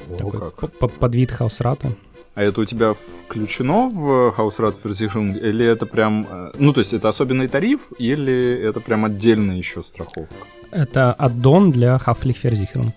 [0.09, 0.71] О, Такой как.
[0.77, 1.91] под вид хаусрата.
[2.35, 6.25] А это у тебя включено в Hausrat Versicherung, или это прям...
[6.29, 10.33] Э, ну, то есть это особенный тариф, или это прям отдельная еще страховка?
[10.71, 12.91] Это аддон для Haftpflicht Versicherung.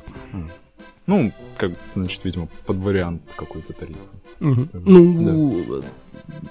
[1.06, 4.00] Ну, как, значит, видимо, под вариант какой-то тарифа.
[4.40, 4.68] Угу.
[4.72, 5.86] Ну, да.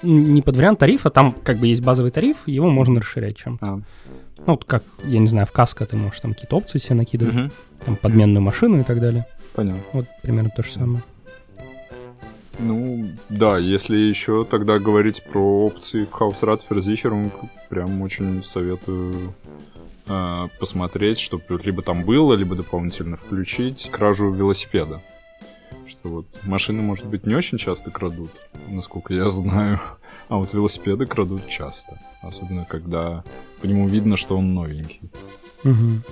[0.02, 3.66] не под вариант тарифа, там как бы есть базовый тариф, его можно расширять чем-то.
[3.66, 3.74] А.
[3.74, 7.34] Ну, вот как, я не знаю, в каско ты можешь там какие-то опции себе накидывать,
[7.34, 7.50] угу.
[7.84, 9.26] там подменную машину и так далее.
[9.54, 9.82] Понятно.
[9.92, 11.02] Вот примерно то же самое.
[12.58, 17.30] Ну, да, если еще тогда говорить про опции в Hausrat Versicherung,
[17.68, 19.34] прям очень советую
[20.06, 25.02] э, посмотреть, чтобы либо там было, либо дополнительно включить кражу велосипеда.
[25.86, 28.30] Что вот машины, может быть, не очень часто крадут,
[28.68, 29.80] насколько я знаю,
[30.28, 32.00] а вот велосипеды крадут часто.
[32.22, 33.22] Особенно, когда
[33.60, 35.00] по нему видно, что он новенький.
[35.62, 36.02] Угу.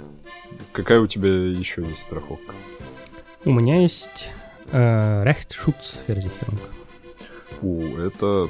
[0.72, 2.54] Какая у тебя еще есть страховка?
[3.44, 4.30] У меня есть
[4.72, 6.58] э, Rechtschutzversicherung.
[7.62, 8.48] У, это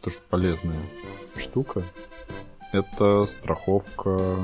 [0.00, 0.78] тоже полезная
[1.36, 1.82] штука.
[2.72, 4.36] Это страховка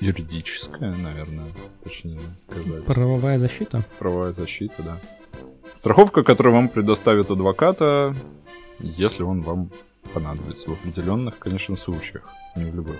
[0.00, 1.46] юридическая, наверное,
[1.84, 2.84] точнее сказать.
[2.84, 3.84] Правовая защита?
[3.98, 4.98] Правовая защита, да.
[5.78, 8.14] Страховка, которую вам предоставит адвоката,
[8.78, 9.70] если он вам
[10.12, 12.96] понадобится в определенных, конечно, случаях, не в любых.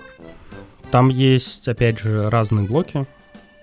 [0.91, 3.05] Там есть, опять же, разные блоки.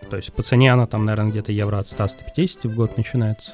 [0.09, 3.53] То есть по цене она там, наверное, где-то евро от 100-150 в год начинается.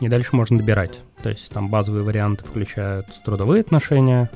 [0.00, 0.98] И дальше можно добирать.
[1.22, 4.30] То есть там базовые варианты включают трудовые отношения,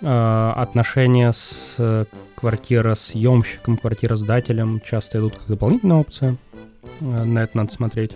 [0.00, 6.36] э, отношения с квартиросъемщиком, квартиросдателем часто идут как дополнительная опция.
[7.00, 8.12] Э, на это надо смотреть,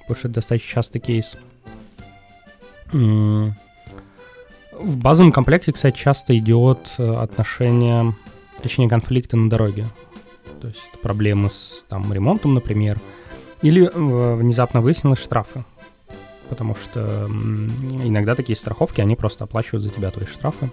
[0.00, 1.36] потому что это достаточно частый кейс.
[2.92, 3.52] В
[4.96, 8.14] базовом комплекте, кстати, часто идет э, отношение,
[8.62, 9.86] точнее, конфликты на дороге.
[10.62, 13.00] То есть проблемы с там, ремонтом, например.
[13.62, 15.64] Или э, внезапно выяснилось штрафы.
[16.48, 20.70] Потому что иногда такие страховки, они просто оплачивают за тебя твои штрафы.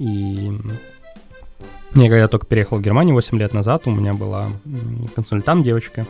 [0.00, 0.50] И
[1.94, 4.48] я когда только переехал в Германию 8 лет назад, у меня была
[5.14, 6.04] консультант девочка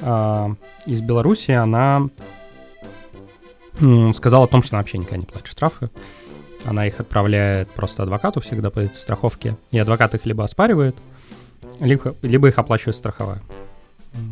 [0.00, 2.08] а, из Беларуси, она
[4.14, 5.90] сказала о том, что она вообще никогда не платит штрафы.
[6.64, 10.96] Она их отправляет просто адвокату всегда по этой страховке, и адвокат их либо оспаривает,
[11.80, 13.42] либо, либо их оплачивает страховая.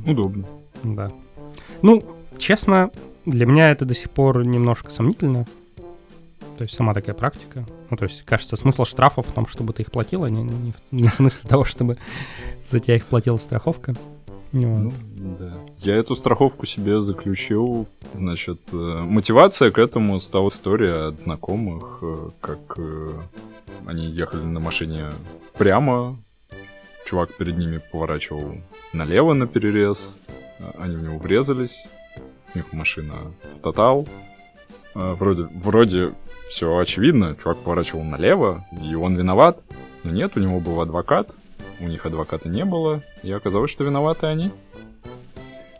[0.06, 0.46] Удобно.
[0.82, 1.10] Да.
[1.82, 2.04] Ну,
[2.38, 2.90] честно,
[3.26, 5.46] для меня это до сих пор немножко сомнительно,
[6.58, 7.66] то есть сама такая практика.
[7.88, 11.08] Ну, то есть, кажется, смысл штрафов в том, чтобы ты их платила, не, не, не
[11.08, 11.98] в смысле того, чтобы
[12.66, 13.94] за тебя их платила страховка.
[14.52, 14.62] Вот.
[14.62, 14.92] Ну,
[15.38, 15.54] да.
[15.78, 17.86] Я эту страховку себе заключил.
[18.14, 23.10] Значит, э, мотивация к этому стала история от знакомых, э, как э,
[23.86, 25.12] они ехали на машине
[25.56, 26.18] прямо,
[27.06, 28.54] чувак перед ними поворачивал
[28.92, 30.18] налево на перерез,
[30.78, 31.86] они в него врезались,
[32.54, 33.14] у них машина
[33.54, 34.06] в тотал,
[34.94, 36.12] вроде, вроде
[36.48, 39.60] все очевидно, чувак поворачивал налево, и он виноват.
[40.02, 41.30] Но нет, у него был адвокат,
[41.78, 44.50] у них адвоката не было, и оказалось, что виноваты они.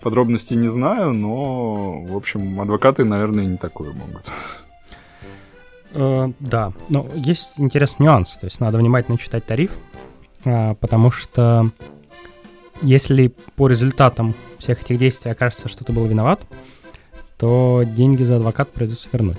[0.01, 4.31] Подробностей не знаю, но, в общем, адвокаты, наверное, не такое могут.
[5.93, 9.90] Э, да, но есть интересный нюанс, то есть надо внимательно читать тариф, э,
[10.43, 11.71] потому что
[12.83, 16.41] если по результатам всех этих действий окажется, что ты был виноват,
[17.39, 19.39] то деньги за адвокат придется вернуть.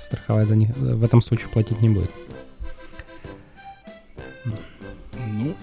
[0.00, 2.10] Страховая за них в этом случае платить не будет.
[5.28, 5.54] Ну,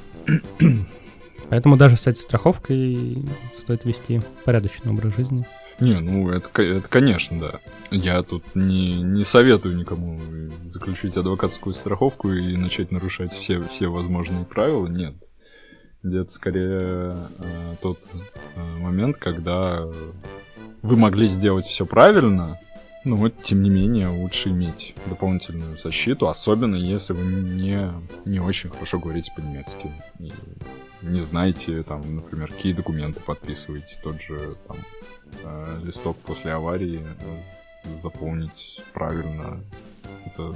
[1.49, 3.25] Поэтому даже с этой страховкой
[3.55, 5.45] стоит вести порядочный образ жизни.
[5.79, 7.59] Не, ну это, это конечно, да.
[7.91, 10.19] Я тут не, не советую никому
[10.67, 14.87] заключить адвокатскую страховку и начать нарушать все, все возможные правила.
[14.87, 15.15] Нет.
[16.03, 19.85] Это скорее э, тот э, момент, когда
[20.81, 22.57] вы могли сделать все правильно,
[23.05, 27.91] но вот, тем не менее, лучше иметь дополнительную защиту, особенно если вы не,
[28.25, 29.91] не очень хорошо говорите по-немецки.
[31.01, 34.77] Не знаете, там, например, какие документы подписываете, тот же там,
[35.43, 39.61] э, листок после аварии э, заполнить правильно.
[40.25, 40.55] Это,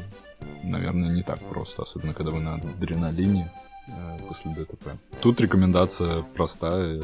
[0.63, 3.51] наверное, не так просто, особенно когда вы на адреналине
[3.87, 3.91] э,
[4.27, 4.89] после ДТП.
[5.21, 7.01] Тут рекомендация простая.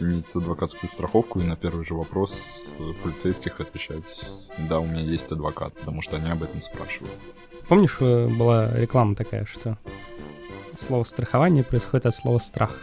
[0.00, 2.62] Иметь адвокатскую страховку и на первый же вопрос
[3.02, 4.24] полицейских отвечать
[4.68, 7.14] «Да, у меня есть адвокат», потому что они об этом спрашивают.
[7.68, 9.78] Помнишь, э, была реклама такая, что
[10.76, 12.78] слово страхование происходит от слова страх.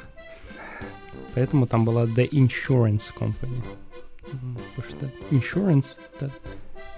[1.36, 3.64] Поэтому там была The Insurance Company.
[4.75, 6.32] Потому что insurance— это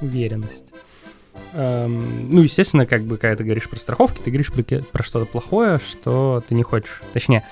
[0.02, 0.66] уверенность.
[1.54, 5.26] Эм, ну, естественно, как бы, когда ты говоришь про страховки, ты говоришь про, про что-то
[5.26, 7.02] плохое, что ты не хочешь.
[7.14, 7.44] Точнее,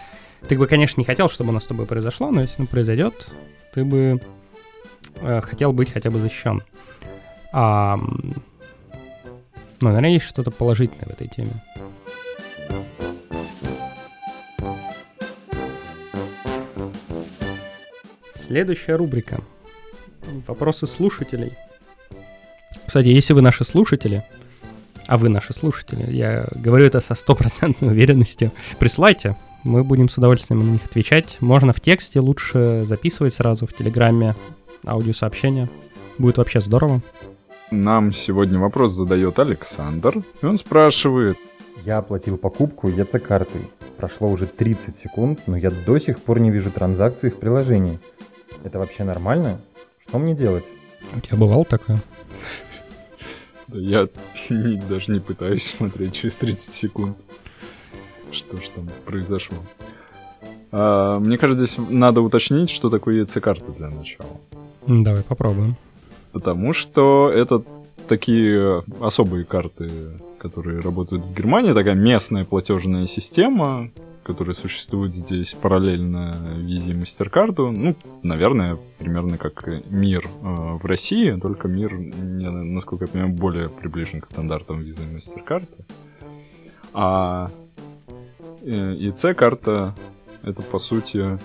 [0.48, 3.28] ты бы, конечно, не хотел, чтобы оно с тобой произошло, но если оно произойдет,
[3.74, 4.22] ты бы
[5.22, 6.64] э, хотел быть хотя бы защищен.
[7.52, 8.34] А, ну,
[9.82, 11.52] наверное, есть что-то положительное в этой теме.
[18.36, 19.42] Следующая рубрика.
[20.48, 21.54] Вопросы слушателей.
[22.86, 24.24] Кстати, если вы наши слушатели,
[25.08, 30.66] а вы наши слушатели, я говорю это со стопроцентной уверенностью, присылайте, мы будем с удовольствием
[30.66, 31.38] на них отвечать.
[31.42, 34.36] Можно в тексте, лучше записывать сразу в Телеграме
[34.86, 35.68] аудиосообщение.
[36.18, 37.02] Будет вообще здорово.
[37.72, 41.38] Нам сегодня вопрос задает Александр, и он спрашивает.
[41.86, 43.70] Я оплатил покупку ЕЦ-картой.
[43.98, 48.00] Прошло уже 30 секунд, но я до сих пор не вижу транзакции в приложении.
[48.64, 49.60] Это вообще нормально?
[50.10, 50.64] Что мне делать?
[51.16, 52.00] У тебя бывало такое?
[53.68, 54.08] Да я
[54.90, 57.18] даже не пытаюсь смотреть через 30 секунд.
[58.32, 59.58] Что ж там произошло.
[60.72, 64.30] А, мне кажется, здесь надо уточнить, что такое ЕЦ-карта для начала.
[64.88, 65.76] Давай попробуем.
[66.32, 67.62] Потому что это
[68.08, 69.92] такие особые карты,
[70.40, 73.92] которые работают в Германии, такая местная платежная система,
[74.30, 77.72] которая существует здесь параллельно визе мастеркарду.
[77.72, 83.70] Ну, наверное, примерно как мир э, в России, только мир, не, насколько я понимаю, более
[83.70, 85.84] приближен к стандартам визы и.
[86.94, 87.50] А
[88.62, 89.96] э, ИЦ-карта
[90.44, 91.38] это по сути э,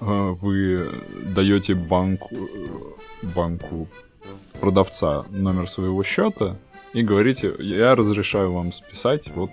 [0.00, 0.84] вы
[1.32, 2.34] даете банку,
[3.36, 3.86] банку
[4.60, 6.56] продавца номер своего счета
[6.92, 9.50] и говорите, я разрешаю вам списать вот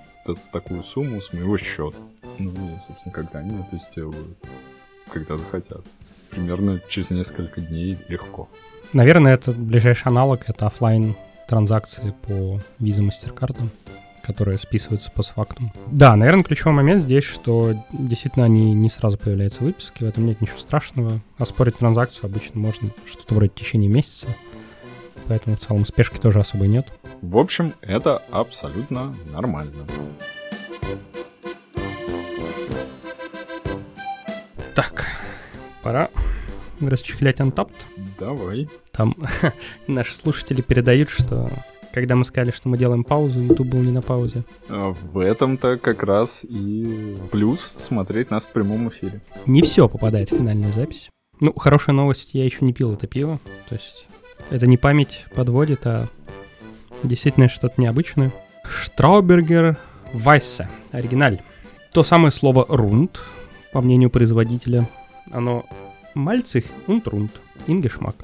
[0.51, 1.97] такую сумму с моего счета.
[2.39, 2.51] Ну,
[2.87, 4.37] собственно, когда они это сделают,
[5.11, 5.81] когда захотят.
[6.29, 8.49] Примерно через несколько дней легко.
[8.91, 11.15] Наверное, это ближайший аналог, это оффлайн
[11.47, 13.57] транзакции по виза MasterCard,
[14.23, 15.71] которые списываются постфактум.
[15.87, 20.25] Да, наверное, ключевой момент здесь, что действительно они не сразу появляются в выписке, в этом
[20.25, 21.19] нет ничего страшного.
[21.37, 24.27] Оспорить транзакцию обычно можно что-то вроде в течение месяца,
[25.27, 26.87] поэтому в целом спешки тоже особой нет.
[27.21, 29.85] В общем, это абсолютно нормально.
[34.75, 35.05] Так,
[35.81, 36.09] пора
[36.89, 37.73] расчехлять Untapped.
[38.19, 38.67] Давай.
[38.91, 39.15] Там
[39.87, 41.49] наши слушатели передают, что
[41.93, 44.43] когда мы сказали, что мы делаем паузу, YouTube был не на паузе.
[44.69, 49.21] А В этом-то как раз и плюс смотреть нас в прямом эфире.
[49.45, 51.09] Не все попадает в финальную запись.
[51.39, 53.39] Ну, хорошая новость, я еще не пил это пиво.
[53.69, 54.07] То есть
[54.53, 56.07] это не память подводит, а
[57.03, 58.31] действительно что-то необычное.
[58.69, 59.77] Штраубергер
[60.13, 60.69] Вайсе.
[60.91, 61.41] Оригиналь.
[61.91, 63.19] То самое слово рунд,
[63.71, 64.87] по мнению производителя.
[65.31, 65.65] Оно
[66.13, 67.31] мальцих und рунд.
[67.65, 68.15] Ингешмак.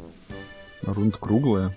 [0.84, 1.76] Рунд круглая,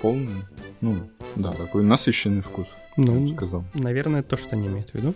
[0.00, 0.48] полная.
[0.80, 0.96] Ну,
[1.34, 2.66] да, такой насыщенный вкус,
[2.96, 3.64] Ну, сказал.
[3.74, 5.14] Наверное, то, что они имеют в виду.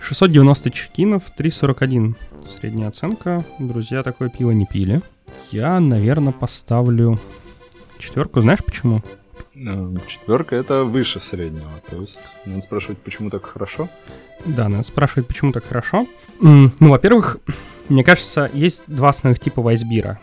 [0.00, 2.14] 690 чекинов, 3,41
[2.58, 3.44] средняя оценка.
[3.58, 5.02] Друзья, такое пиво не пили.
[5.50, 7.18] Я, наверное, поставлю
[7.98, 8.40] четверку.
[8.40, 9.02] Знаешь почему?
[9.54, 11.70] Э, Четверка это выше среднего.
[11.90, 13.88] То есть, надо спрашивать, почему так хорошо?
[14.44, 16.06] Да, надо спрашивать, почему так хорошо.
[16.40, 17.38] Ну, во-первых,
[17.88, 20.20] мне кажется, есть два основных типа вайсбира.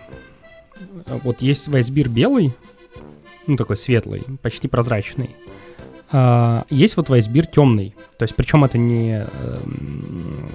[1.23, 2.53] Вот есть вайсбир белый,
[3.47, 5.36] ну, такой светлый, почти прозрачный.
[6.11, 7.95] А, есть вот вайсбир темный.
[8.17, 9.28] То есть, причем это не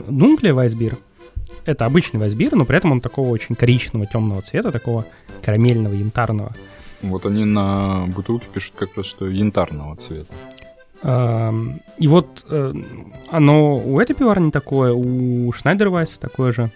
[0.09, 0.97] нункле вайсбир,
[1.65, 5.05] это обычный вайсбир, но при этом он такого очень коричневого темного цвета, такого
[5.43, 6.55] карамельного, янтарного.
[7.03, 10.35] Вот они на бутылке пишут как раз, что янтарного цвета.
[11.03, 12.75] И вот э,
[13.31, 16.71] оно у этой пиварни такое, у Шнайдервайса такое же.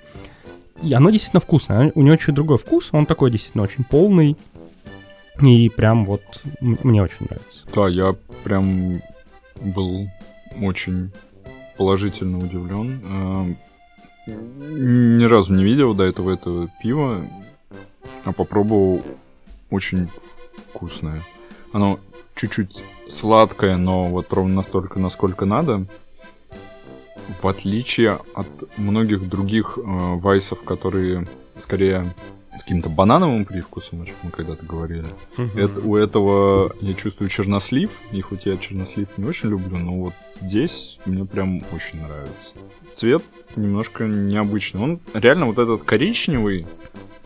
[0.83, 1.93] И оно действительно вкусное.
[1.95, 4.37] У него чуть другой вкус, он такой действительно очень полный.
[5.43, 6.23] И прям вот
[6.61, 7.67] мне очень нравится.
[7.75, 9.03] Да, я прям
[9.61, 10.09] был
[10.61, 11.11] очень
[11.77, 13.57] положительно удивлен.
[14.27, 17.21] Ни разу не видел до этого этого пива,
[18.25, 19.03] а попробовал
[19.71, 20.09] очень
[20.73, 21.23] вкусное.
[21.73, 21.99] Оно
[22.35, 25.87] чуть-чуть сладкое, но вот ровно настолько, насколько надо.
[27.43, 32.15] В отличие от многих других э, вайсов, которые скорее
[32.57, 35.09] с каким-то банановым привкусом, о чем мы когда-то говорили.
[35.37, 35.59] Uh-huh.
[35.59, 40.15] Это, у этого я чувствую чернослив, и хоть я чернослив не очень люблю, но вот
[40.41, 42.55] здесь мне прям очень нравится.
[42.95, 43.25] Цвет
[43.57, 44.81] немножко необычный.
[44.81, 46.67] Он реально вот этот коричневый,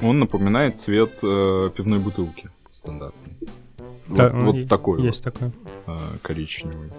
[0.00, 3.34] он напоминает цвет э, пивной бутылки стандартный.
[4.08, 5.52] Да, вот, вот такой есть вот, такой.
[5.86, 6.90] Э, коричневый.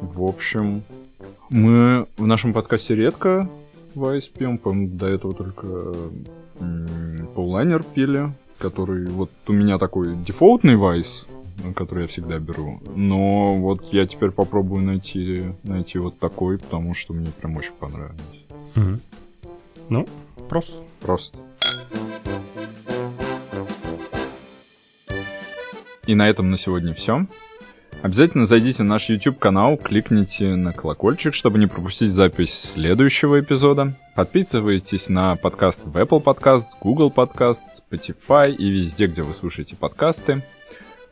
[0.00, 0.82] В общем,
[1.50, 3.48] мы в нашем подкасте редко
[3.94, 5.66] Вайс пьем, по-моему, до этого только
[7.34, 11.26] Паулайнер пили, который вот у меня такой дефолтный Вайс,
[11.74, 12.80] который я всегда беру.
[12.94, 18.20] Но вот я теперь попробую найти, найти вот такой, потому что мне прям очень понравилось.
[18.76, 19.50] Угу.
[19.88, 20.06] Ну,
[20.48, 20.74] просто.
[21.00, 21.38] Просто.
[26.08, 27.26] И на этом на сегодня все.
[28.00, 33.92] Обязательно зайдите на наш YouTube-канал, кликните на колокольчик, чтобы не пропустить запись следующего эпизода.
[34.16, 40.42] Подписывайтесь на подкаст в Apple Podcast, Google Podcast, Spotify и везде, где вы слушаете подкасты.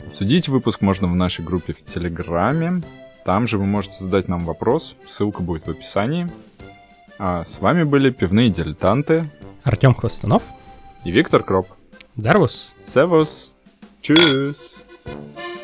[0.06, 2.82] Обсудить выпуск можно в нашей группе в Телеграме.
[3.26, 6.32] Там же вы можете задать нам вопрос, ссылка будет в описании.
[7.18, 9.28] А с вами были пивные дилетанты
[9.62, 10.42] Артем Хвостунов
[11.04, 11.66] и Виктор Кроп.
[12.14, 12.72] Дарвус.
[12.80, 13.52] Севус.
[14.00, 14.85] Чус.
[15.06, 15.55] Bye.